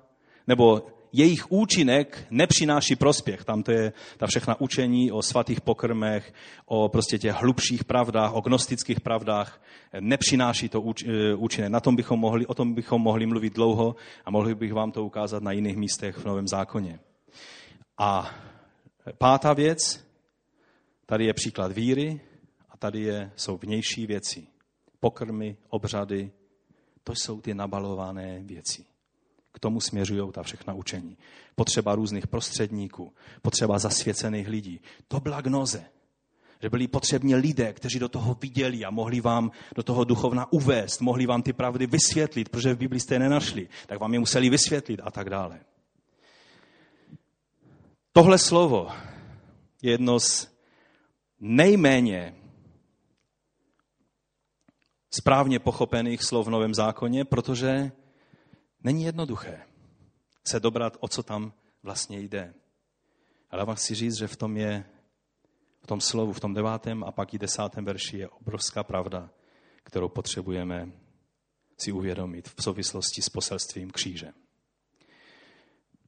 [0.48, 3.46] nebo jejich účinek nepřináší prospěch.
[3.46, 6.34] Tam to je ta všechna učení o svatých pokrmech,
[6.66, 9.62] o prostě těch hlubších pravdách, o gnostických pravdách.
[10.00, 11.72] Nepřináší to eh, účinek.
[11.72, 13.96] Na tom bychom mohli, o tom bychom mohli mluvit dlouho
[14.26, 17.00] a mohli bych vám to ukázat na jiných místech v Novém zákoně.
[17.98, 18.36] A
[19.18, 20.06] pátá věc,
[21.06, 22.22] tady je příklad víry
[22.70, 24.48] a tady je, jsou vnější věci.
[25.00, 26.32] Pokrmy, obřady,
[27.04, 28.95] to jsou ty nabalované věci.
[29.56, 31.18] K tomu směřují ta všechna učení.
[31.56, 34.82] Potřeba různých prostředníků, potřeba zasvěcených lidí.
[35.08, 35.86] To byla gnoze.
[36.62, 41.02] Že byli potřební lidé, kteří do toho viděli a mohli vám do toho duchovna uvést,
[41.02, 44.50] mohli vám ty pravdy vysvětlit, protože v Biblii jste je nenašli, tak vám je museli
[44.50, 45.60] vysvětlit a tak dále.
[48.12, 48.92] Tohle slovo
[49.82, 50.48] je jedno z
[51.40, 52.36] nejméně
[55.12, 57.92] správně pochopených slov v Novém zákoně, protože
[58.86, 59.62] není jednoduché
[60.48, 62.54] se dobrat, o co tam vlastně jde.
[63.52, 64.86] Ale vám chci říct, že v tom je,
[65.84, 69.30] v tom slovu, v tom devátém a pak i desátém verši je obrovská pravda,
[69.84, 70.92] kterou potřebujeme
[71.78, 74.32] si uvědomit v souvislosti s poselstvím kříže.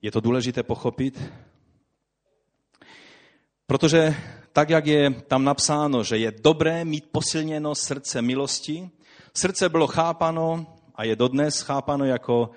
[0.02, 1.24] Je to důležité pochopit,
[3.68, 4.16] protože
[4.54, 8.90] tak, jak je tam napsáno, že je dobré mít posilněno srdce milosti,
[9.34, 12.52] srdce bylo chápano a je dodnes chápano jako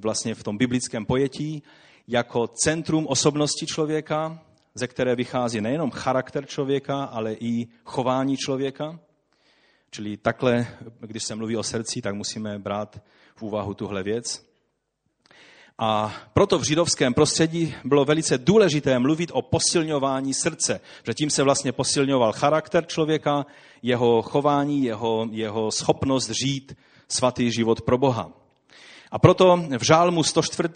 [0.00, 1.62] vlastně v tom biblickém pojetí,
[2.08, 4.38] jako centrum osobnosti člověka,
[4.74, 8.98] ze které vychází nejenom charakter člověka, ale i chování člověka.
[9.90, 10.66] Čili takhle,
[11.00, 13.02] když se mluví o srdci, tak musíme brát
[13.34, 14.50] v úvahu tuhle věc.
[15.78, 21.42] A proto v židovském prostředí bylo velice důležité mluvit o posilňování srdce, že tím se
[21.42, 23.46] vlastně posilňoval charakter člověka,
[23.82, 26.76] jeho chování, jeho, jeho schopnost žít
[27.08, 28.39] svatý život pro Boha.
[29.12, 30.68] A proto v žálmu 104.,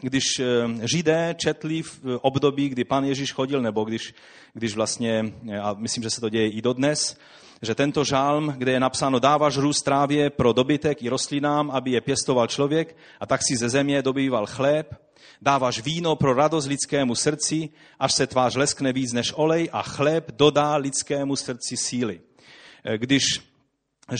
[0.00, 0.44] když eh,
[0.92, 4.14] Židé četli v období, kdy pan Ježíš chodil, nebo když,
[4.54, 7.18] když vlastně, eh, a myslím, že se to děje i dodnes,
[7.62, 12.00] že tento žálm, kde je napsáno dáváš růst trávě pro dobytek i rostlinám, aby je
[12.00, 14.94] pěstoval člověk a tak si ze země dobýval chléb,
[15.42, 17.68] dáváš víno pro radost lidskému srdci,
[17.98, 22.20] až se tvář leskne víc než olej a chléb dodá lidskému srdci síly.
[22.84, 23.22] Eh, když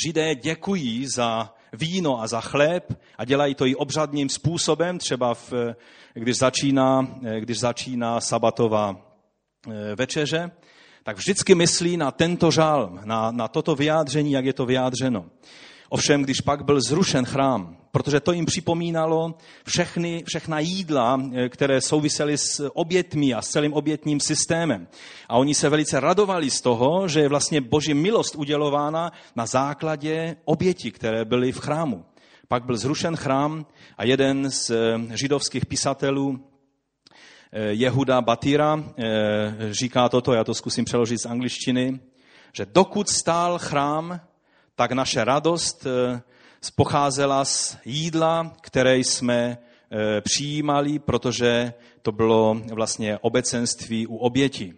[0.04, 5.52] Židé děkují za víno a za chléb a dělají to i obřadním způsobem, třeba v,
[5.52, 5.74] eh,
[6.14, 8.96] když, začíná, eh, když začíná sabatová
[9.96, 10.50] večeře,
[11.02, 15.26] tak vždycky myslí na tento žálm, na, na toto vyjádření, jak je to vyjádřeno.
[15.90, 19.34] Ovšem, když pak byl zrušen chrám, protože to jim připomínalo
[19.66, 24.88] všechny, všechna jídla, eh, které souvisely s obětmi a s celým obětním systémem.
[25.28, 30.36] A oni se velice radovali z toho, že je vlastně boží milost udělována na základě
[30.44, 32.04] obětí, které byly v chrámu.
[32.48, 33.66] Pak byl zrušen chrám
[33.98, 36.40] a jeden z eh, židovských pisatelů,
[37.52, 42.00] Eh, Jehuda Batira eh, říká toto, já to zkusím přeložit z angličtiny,
[42.52, 44.20] že dokud stál chrám,
[44.80, 46.22] tak naše radost eh,
[46.76, 49.58] pocházela z jídla, které jsme
[50.20, 54.74] přijímali, protože to bylo vlastně obecenství u oběti.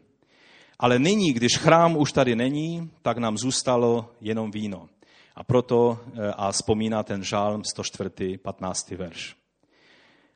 [0.79, 4.89] Ale nyní, když chrám už tady není, tak nám zůstalo jenom víno.
[5.35, 5.99] A proto
[6.37, 8.39] a vzpomíná ten žálm 104.
[8.39, 8.91] 15.
[8.91, 9.37] verš.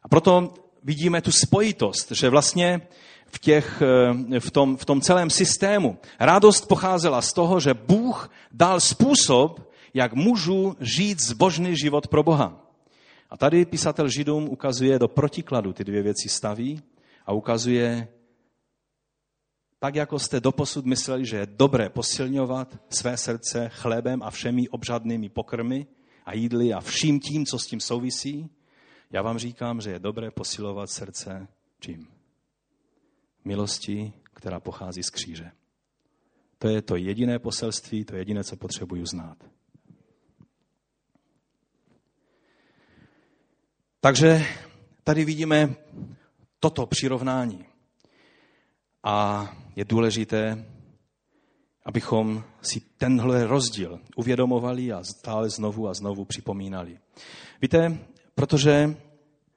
[0.02, 2.80] A proto vidíme tu spojitost, že vlastně
[3.26, 8.30] v, těch, eh, v, tom, v tom celém systému radost pocházela z toho, že Bůh
[8.52, 12.62] dal způsob, jak můžu žít zbožný život pro Boha.
[13.30, 16.82] A tady písatel Židům ukazuje do protikladu ty dvě věci staví
[17.26, 18.08] a ukazuje,
[19.78, 25.28] tak jako jste doposud mysleli, že je dobré posilňovat své srdce chlebem a všemi obřadnými
[25.28, 25.86] pokrmy
[26.26, 28.50] a jídly a vším tím, co s tím souvisí,
[29.10, 31.48] já vám říkám, že je dobré posilovat srdce
[31.80, 32.15] čím?
[33.46, 35.50] Milostí, která pochází z kříže.
[36.58, 39.38] To je to jediné poselství, to je jediné, co potřebuju znát.
[44.00, 44.46] Takže
[45.04, 45.74] tady vidíme
[46.60, 47.66] toto přirovnání.
[49.02, 50.66] A je důležité,
[51.84, 56.98] abychom si tenhle rozdíl uvědomovali a stále znovu a znovu připomínali.
[57.62, 57.98] Víte,
[58.36, 58.96] Protože,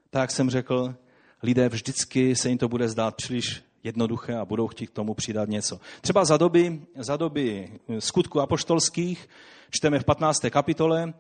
[0.10, 0.96] tak jak jsem řekl,
[1.44, 5.50] lidé vždycky se jim to bude zdát příliš jednoduché a budou chtít k tomu přidat
[5.50, 5.80] něco.
[6.02, 9.28] Třeba za doby, za doby skutku apoštolských
[9.70, 10.40] čteme v 15.
[10.50, 11.14] kapitole,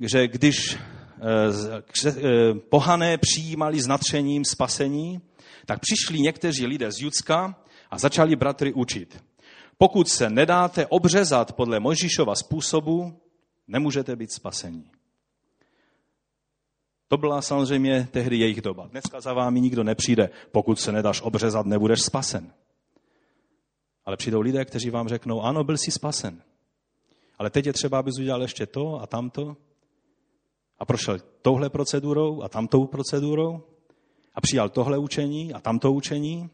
[0.00, 2.12] že když eh, eh,
[2.54, 5.20] pohané přijímali s natřením spasení,
[5.66, 7.56] tak přišli někteří lidé z Judska
[7.90, 9.24] a začali bratry učit.
[9.78, 13.20] Pokud se nedáte obřezat podle Mojžíšova způsobu,
[13.68, 14.90] nemůžete být spasení.
[17.08, 18.86] To byla samozřejmě tehdy jejich doba.
[18.86, 20.30] Dneska za vámi nikdo nepřijde.
[20.52, 22.52] Pokud se nedáš obřezat, nebudeš spasen.
[24.04, 26.42] Ale přijdou lidé, kteří vám řeknou, ano, byl jsi spasen.
[27.38, 29.56] Ale teď je třeba, abys udělal ještě to a tamto.
[30.78, 33.62] A prošel touhle procedurou a tamtou procedurou.
[34.34, 36.50] A přijal tohle učení a tamto učení.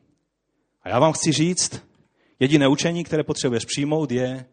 [0.82, 1.82] A já vám chci říct,
[2.40, 4.46] jediné učení, které potřebuješ přijmout, je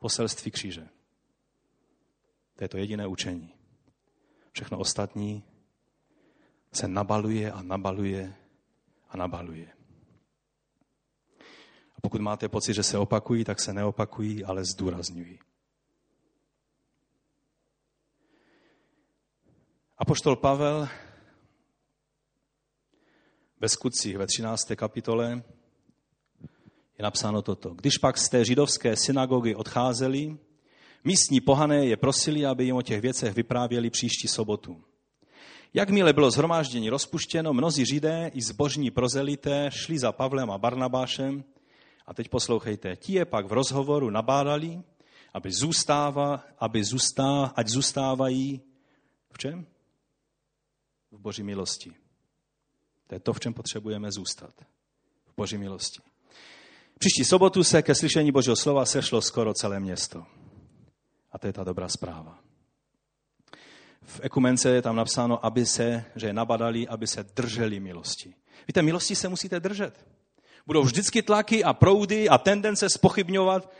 [0.00, 0.88] poselství kříže.
[2.56, 3.52] To je to jediné učení.
[4.52, 5.44] Všechno ostatní
[6.72, 8.34] se nabaluje a nabaluje
[9.08, 9.68] a nabaluje.
[12.02, 15.38] pokud máte pocit, že se opakují, tak se neopakují, ale zdůrazňují.
[19.98, 20.88] Apoštol Pavel
[23.60, 24.62] ve skutcích ve 13.
[24.76, 25.42] kapitole
[26.98, 27.74] je napsáno toto.
[27.74, 30.38] Když pak z té židovské synagogy odcházeli,
[31.04, 34.84] místní pohané je prosili, aby jim o těch věcech vyprávěli příští sobotu.
[35.74, 41.44] Jakmile bylo zhromáždění rozpuštěno, mnozí židé i zbožní prozelité šli za Pavlem a Barnabášem
[42.06, 44.82] a teď poslouchejte, ti je pak v rozhovoru nabádali,
[45.34, 48.62] aby, zůstává, aby zůstá, ať zůstávají
[49.32, 49.66] v čem?
[51.10, 51.92] V boží milosti.
[53.06, 54.54] To je to, v čem potřebujeme zůstat.
[55.26, 56.00] V boží milosti.
[56.98, 60.26] Příští sobotu se ke slyšení božího slova sešlo skoro celé město.
[61.32, 62.38] A to je ta dobrá zpráva.
[64.02, 68.34] V ekumence je tam napsáno, aby se, že je nabadali, aby se drželi milosti.
[68.68, 70.06] Víte, milosti se musíte držet.
[70.66, 73.72] Budou vždycky tlaky a proudy a tendence spochybňovat,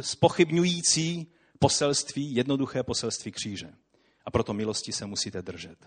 [0.00, 3.72] spochybňující poselství, jednoduché poselství kříže.
[4.24, 5.78] A proto milosti se musíte držet.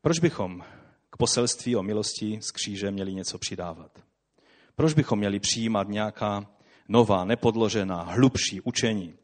[0.00, 0.64] Proč bychom
[1.10, 3.98] k poselství o milosti z kříže měli něco přidávat?
[4.76, 6.50] Proč bychom měli přijímat nějaká
[6.88, 9.14] nová, nepodložená, hlubší učení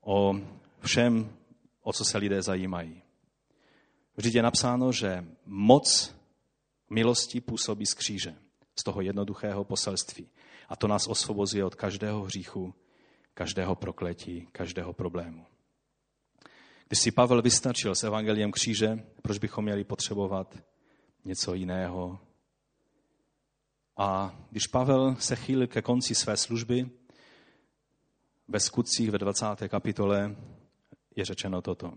[0.00, 0.34] o
[0.80, 1.36] všem,
[1.82, 3.02] o co se lidé zajímají?
[4.16, 6.14] Vždyť je napsáno, že moc
[6.90, 8.34] milosti působí z kříže,
[8.80, 10.28] z toho jednoduchého poselství.
[10.68, 12.74] A to nás osvobozuje od každého hříchu,
[13.34, 15.46] každého prokletí, každého problému.
[16.88, 20.58] Když si Pavel vystačil s evangeliem kříže, proč bychom měli potřebovat
[21.24, 22.18] něco jiného?
[23.96, 26.90] A když Pavel se chýlil ke konci své služby,
[28.48, 29.46] ve skutcích ve 20.
[29.68, 30.36] kapitole
[31.16, 31.92] je řečeno toto.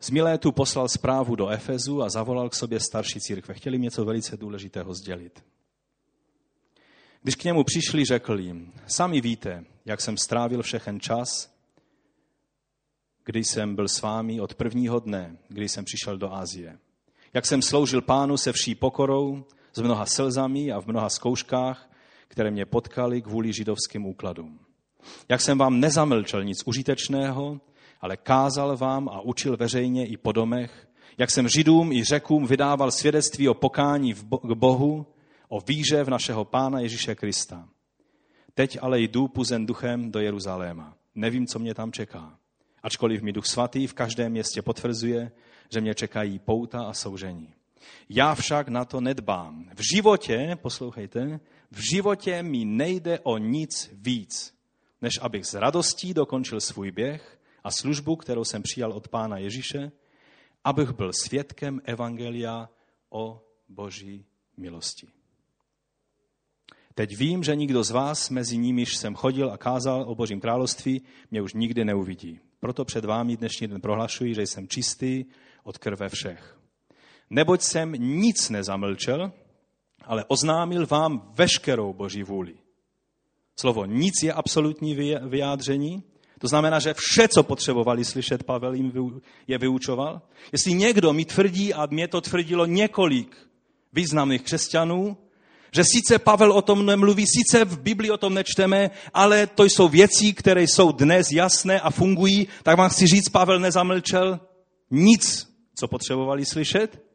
[0.00, 3.54] Z Milétu poslal zprávu do Efezu a zavolal k sobě starší církve.
[3.54, 5.44] Chtěli něco velice důležitého sdělit.
[7.22, 11.54] Když k němu přišli, řekl jim, sami víte, jak jsem strávil všechen čas,
[13.24, 16.78] kdy jsem byl s vámi od prvního dne, kdy jsem přišel do Asie.
[17.34, 19.44] Jak jsem sloužil pánu se vší pokorou,
[19.78, 21.90] s mnoha slzami a v mnoha zkouškách,
[22.28, 24.58] které mě potkali kvůli židovským úkladům.
[25.28, 27.60] Jak jsem vám nezamlčel nic užitečného,
[28.00, 30.88] ale kázal vám a učil veřejně i po domech,
[31.18, 35.06] jak jsem židům i řekům vydával svědectví o pokání k Bohu,
[35.48, 37.68] o víře v našeho Pána Ježíše Krista.
[38.54, 40.96] Teď ale jdu puzen duchem do Jeruzaléma.
[41.14, 42.38] Nevím, co mě tam čeká.
[42.82, 45.32] Ačkoliv mi duch svatý v každém městě potvrzuje,
[45.72, 47.57] že mě čekají pouta a soužení.
[48.08, 49.70] Já však na to nedbám.
[49.74, 51.40] V životě, poslouchejte,
[51.70, 54.54] v životě mi nejde o nic víc,
[55.02, 59.92] než abych s radostí dokončil svůj běh a službu, kterou jsem přijal od Pána Ježíše,
[60.64, 62.68] abych byl svědkem Evangelia
[63.10, 64.24] o Boží
[64.56, 65.08] milosti.
[66.94, 71.02] Teď vím, že nikdo z vás, mezi nimiž jsem chodil a kázal o Božím království,
[71.30, 72.40] mě už nikdy neuvidí.
[72.60, 75.24] Proto před vámi dnešní den prohlašuji, že jsem čistý
[75.64, 76.57] od krve všech.
[77.30, 79.32] Neboť jsem nic nezamlčel,
[80.04, 82.54] ale oznámil vám veškerou Boží vůli.
[83.56, 86.02] Slovo nic je absolutní vyjádření,
[86.38, 88.92] to znamená, že vše, co potřebovali slyšet, Pavel jim
[89.46, 90.22] je vyučoval.
[90.52, 93.36] Jestli někdo mi tvrdí, a mě to tvrdilo několik
[93.92, 95.16] významných křesťanů,
[95.72, 99.88] že sice Pavel o tom nemluví, sice v Biblii o tom nečteme, ale to jsou
[99.88, 104.40] věci, které jsou dnes jasné a fungují, tak vám chci říct, Pavel nezamlčel
[104.90, 107.07] nic, co potřebovali slyšet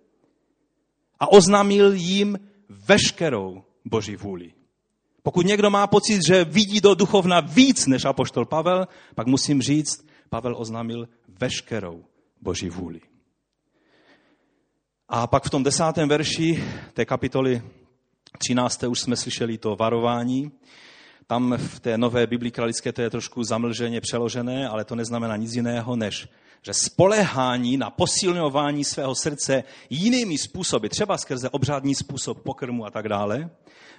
[1.19, 4.53] a oznámil jim veškerou Boží vůli.
[5.23, 10.07] Pokud někdo má pocit, že vidí do duchovna víc než apoštol Pavel, pak musím říct,
[10.29, 12.05] Pavel oznámil veškerou
[12.41, 13.01] Boží vůli.
[15.09, 16.63] A pak v tom desátém verši
[16.93, 17.61] té kapitoly
[18.37, 18.83] 13.
[18.83, 20.51] už jsme slyšeli to varování.
[21.27, 25.53] Tam v té nové Biblii kralické to je trošku zamlženě přeložené, ale to neznamená nic
[25.55, 26.27] jiného, než
[26.65, 33.09] že spolehání na posilňování svého srdce jinými způsoby, třeba skrze obřádní způsob pokrmu a tak
[33.09, 33.49] dále,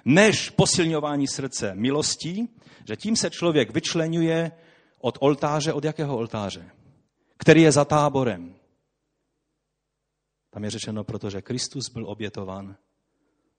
[0.05, 2.49] než posilňování srdce milostí,
[2.87, 4.51] že tím se člověk vyčlenuje
[4.99, 6.69] od oltáře, od jakého oltáře?
[7.37, 8.55] Který je za táborem.
[10.49, 12.75] Tam je řečeno, protože Kristus byl obětovan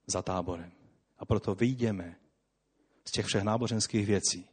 [0.06, 0.72] za táborem.
[1.18, 2.16] A proto vyjdeme
[3.08, 4.48] z těch všech náboženských věcí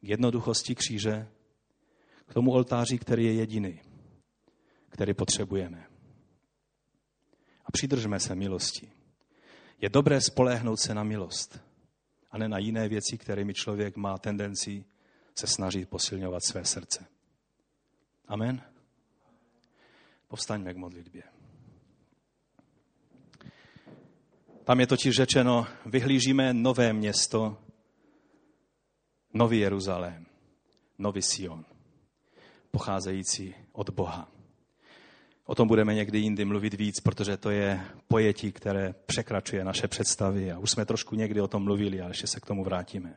[0.00, 1.28] k jednoduchosti kříže,
[2.26, 3.80] k tomu oltáři, který je jediný,
[4.88, 5.86] který potřebujeme.
[7.66, 8.92] A přidržme se milosti.
[9.80, 11.60] Je dobré spolehnout se na milost
[12.30, 14.84] a ne na jiné věci, kterými člověk má tendenci
[15.38, 17.06] se snažit posilňovat své srdce.
[18.28, 18.62] Amen.
[20.28, 21.22] Povstaňme k modlitbě.
[24.64, 27.56] Tam je totiž řečeno, vyhlížíme nové město,
[29.34, 30.26] nový Jeruzalém,
[30.98, 31.64] nový Sion,
[32.70, 34.28] pocházející od Boha.
[35.44, 40.52] O tom budeme někdy jindy mluvit víc, protože to je pojetí, které překračuje naše představy
[40.52, 43.16] a už jsme trošku někdy o tom mluvili, ale ještě se k tomu vrátíme.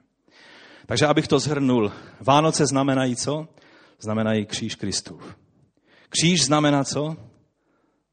[0.85, 3.47] Takže abych to zhrnul, Vánoce znamenají co?
[3.99, 5.37] Znamenají kříž Kristův.
[6.09, 7.17] Kříž znamená co?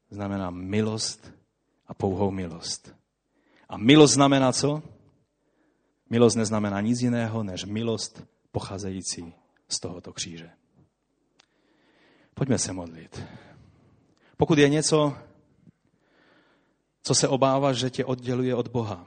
[0.09, 1.33] Znamená milost
[1.87, 2.95] a pouhou milost.
[3.69, 4.83] A milost znamená co?
[6.11, 9.33] Milost neznamená nic jiného, než milost pocházející
[9.69, 10.49] z tohoto kříže.
[12.33, 13.23] Pojďme se modlit.
[14.37, 15.17] Pokud je něco,
[17.03, 19.05] co se obáváš, že tě odděluje od Boha,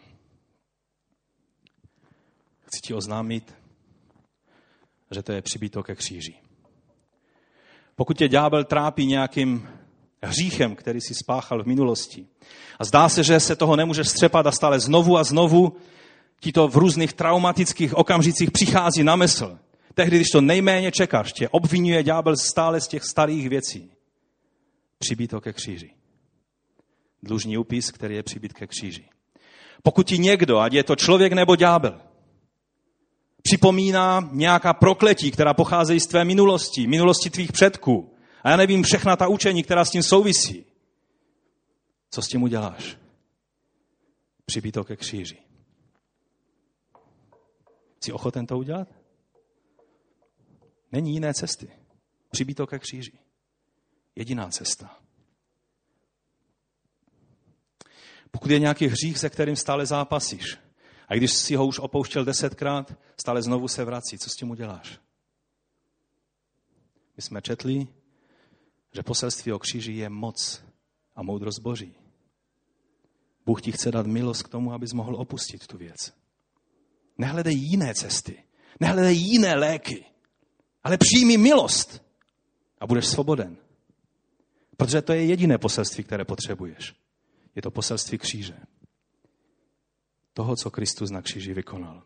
[2.65, 3.55] chci ti oznámit,
[5.11, 6.35] že to je přibíto ke kříži.
[7.97, 9.69] Pokud tě ďábel trápí nějakým
[10.23, 12.27] hříchem, který si spáchal v minulosti
[12.79, 15.77] a zdá se, že se toho nemůžeš střepat a stále znovu a znovu
[16.41, 19.59] ti to v různých traumatických okamžicích přichází na mysl.
[19.95, 23.91] Tehdy, když to nejméně čekáš, tě obvinuje ďábel stále z těch starých věcí.
[24.99, 25.91] Přibít ke kříži.
[27.23, 29.09] Dlužní upis, který je přibít ke kříži.
[29.83, 32.01] Pokud ti někdo, ať je to člověk nebo ďábel,
[33.43, 39.17] připomíná nějaká prokletí, která pocházejí z tvé minulosti, minulosti tvých předků, a já nevím všechna
[39.17, 40.65] ta učení, která s tím souvisí,
[42.11, 42.97] co s tím uděláš?
[44.47, 45.44] Přibít ke kříži.
[48.05, 48.89] Jsi ochoten to udělat?
[50.93, 51.73] Není jiné cesty.
[52.31, 53.19] Přibít to ke kříži.
[54.17, 54.99] Jediná cesta.
[58.31, 60.59] Pokud je nějaký hřích, se kterým stále zápasíš,
[61.09, 65.01] a když si ho už opouštěl desetkrát, stále znovu se vrací, co s tím uděláš?
[67.17, 67.89] My jsme četli,
[68.93, 70.65] že poselství o kříži je moc
[71.17, 71.95] a moudrost Boží.
[73.47, 76.24] Bůh ti chce dát milost k tomu, abys mohl opustit tu věc.
[77.19, 78.45] Nehledej jiné cesty,
[78.81, 80.05] nehledej jiné léky,
[80.83, 82.03] ale přijmi milost
[82.81, 83.57] a budeš svoboden.
[84.77, 86.95] Protože to je jediné poselství, které potřebuješ.
[87.55, 88.57] Je to poselství kříže.
[90.33, 92.03] Toho, co Kristus na kříži vykonal.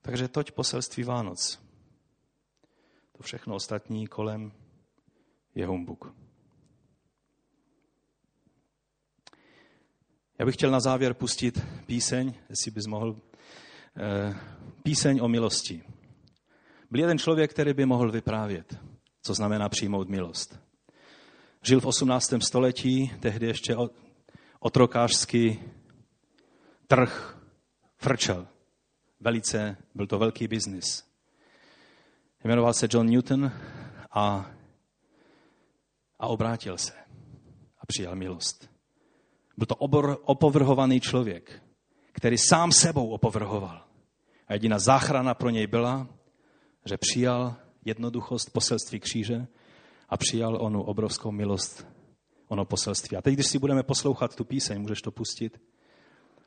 [0.00, 1.60] Takže toť poselství Vánoc.
[3.12, 4.52] To všechno ostatní kolem
[5.54, 6.14] je humbuk.
[10.38, 13.16] Já bych chtěl na závěr pustit píseň, jestli bys mohl,
[13.96, 14.36] eh,
[14.82, 15.82] píseň o milosti.
[16.90, 18.78] Byl jeden člověk, který by mohl vyprávět,
[19.22, 20.60] co znamená přijmout milost.
[21.62, 22.42] Žil v 18.
[22.42, 23.76] století, tehdy ještě
[24.60, 25.60] otrokářský
[26.86, 27.38] trh
[27.96, 28.48] frčel.
[29.20, 31.04] Velice, byl to velký biznis.
[32.44, 33.52] Jmenoval se John Newton
[34.10, 34.50] a,
[36.18, 36.92] a obrátil se
[37.78, 38.77] a přijal milost.
[39.58, 41.62] Byl to obor, opovrhovaný člověk,
[42.12, 43.84] který sám sebou opovrhoval.
[44.48, 46.06] A jediná záchrana pro něj byla,
[46.84, 47.54] že přijal
[47.84, 49.46] jednoduchost poselství kříže
[50.08, 51.86] a přijal onu obrovskou milost,
[52.48, 53.16] ono poselství.
[53.16, 55.60] A teď, když si budeme poslouchat tu píseň, můžeš to pustit,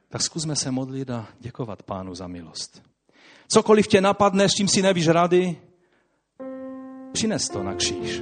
[0.09, 2.83] tak zkusme se modlit a děkovat pánu za milost.
[3.47, 5.61] Cokoliv tě napadne, s čím si nevíš rady,
[7.11, 8.21] přines to na kříž.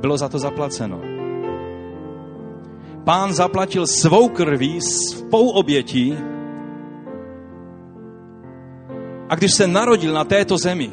[0.00, 1.11] Bylo za to zaplaceno.
[3.04, 6.16] Pán zaplatil svou krví, svou obětí.
[9.28, 10.90] A když se narodil na této zemi,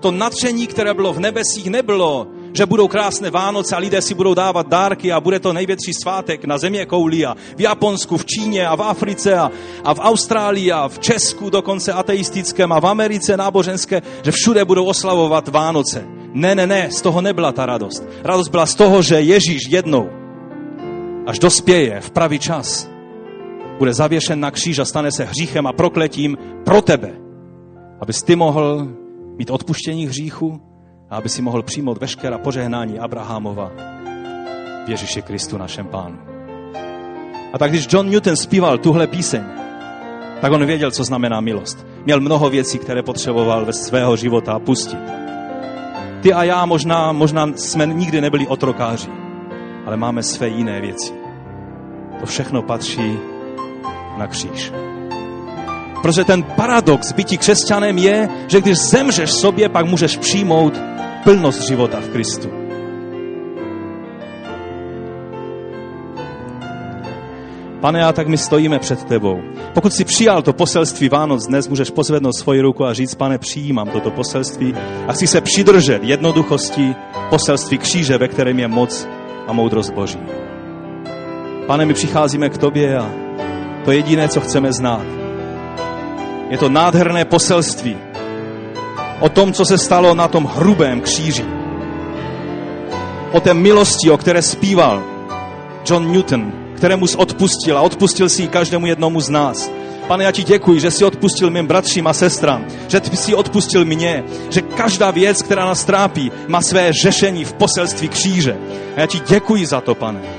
[0.00, 4.34] to natření, které bylo v nebesích, nebylo, že budou krásné Vánoce a lidé si budou
[4.34, 8.66] dávat dárky a bude to největší svátek na země kouli a v Japonsku, v Číně
[8.66, 9.50] a v Africe a,
[9.84, 14.84] a v Austrálii a v Česku dokonce ateistickém a v Americe náboženské, že všude budou
[14.84, 16.04] oslavovat Vánoce.
[16.32, 18.04] Ne, ne, ne, z toho nebyla ta radost.
[18.24, 20.27] Radost byla z toho, že Ježíš jednou
[21.28, 22.90] až dospěje v pravý čas,
[23.78, 27.12] bude zavěšen na kříž a stane se hříchem a prokletím pro tebe,
[28.00, 28.88] abys ty mohl
[29.38, 30.60] mít odpuštění hříchu
[31.10, 33.72] a aby si mohl přijmout veškerá požehnání Abrahamova
[34.86, 36.16] v Ježíši Kristu našem pánu.
[37.52, 39.44] A tak když John Newton zpíval tuhle píseň,
[40.40, 41.86] tak on věděl, co znamená milost.
[42.04, 44.98] Měl mnoho věcí, které potřeboval ve svého života pustit.
[46.20, 49.10] Ty a já možná, možná jsme nikdy nebyli otrokáři,
[49.86, 51.17] ale máme své jiné věci.
[52.20, 53.18] To všechno patří
[54.16, 54.72] na kříž.
[56.02, 60.80] Protože ten paradox bytí křesťanem je, že když zemřeš sobě, pak můžeš přijmout
[61.24, 62.50] plnost života v Kristu.
[67.80, 69.40] Pane, a tak my stojíme před tebou.
[69.74, 73.90] Pokud si přijal to poselství Vánoc dnes, můžeš pozvednout svoji ruku a říct, pane, přijímám
[73.90, 74.74] toto poselství
[75.08, 76.94] a chci se přidržet jednoduchosti
[77.30, 79.08] poselství kříže, ve kterém je moc
[79.46, 80.47] a moudrost Boží.
[81.68, 83.10] Pane, my přicházíme k tobě a
[83.84, 85.04] to jediné, co chceme znát,
[86.48, 87.96] je to nádherné poselství
[89.20, 91.44] o tom, co se stalo na tom hrubém kříži.
[93.32, 95.02] O té milosti, o které zpíval
[95.90, 99.70] John Newton, kterému jsi odpustil a odpustil si ji každému jednomu z nás.
[100.06, 104.24] Pane, já ti děkuji, že jsi odpustil mým bratřím a sestrám, že jsi odpustil mě,
[104.50, 108.56] že každá věc, která nás trápí, má své řešení v poselství kříže.
[108.96, 110.37] A já ti děkuji za to, pane,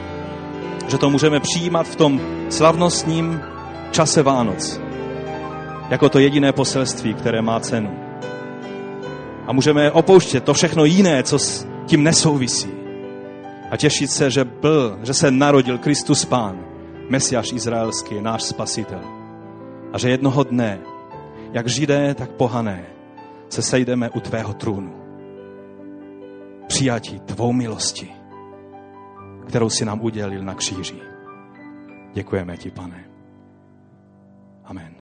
[0.89, 3.41] že to můžeme přijímat v tom slavnostním
[3.91, 4.81] čase Vánoc,
[5.89, 7.89] jako to jediné poselství, které má cenu.
[9.47, 12.69] A můžeme opouštět to všechno jiné, co s tím nesouvisí.
[13.71, 16.59] A těšit se, že byl, že se narodil Kristus Pán,
[17.09, 19.01] Mesiáš izraelský, náš spasitel.
[19.93, 20.79] A že jednoho dne,
[21.53, 22.85] jak židé, tak pohané,
[23.49, 24.93] se sejdeme u tvého trůnu.
[26.67, 28.18] Přijatí tvou milosti,
[29.49, 31.01] kterou si nám udělil na kříži.
[32.13, 33.05] Děkujeme ti, pane.
[34.63, 34.95] Amen.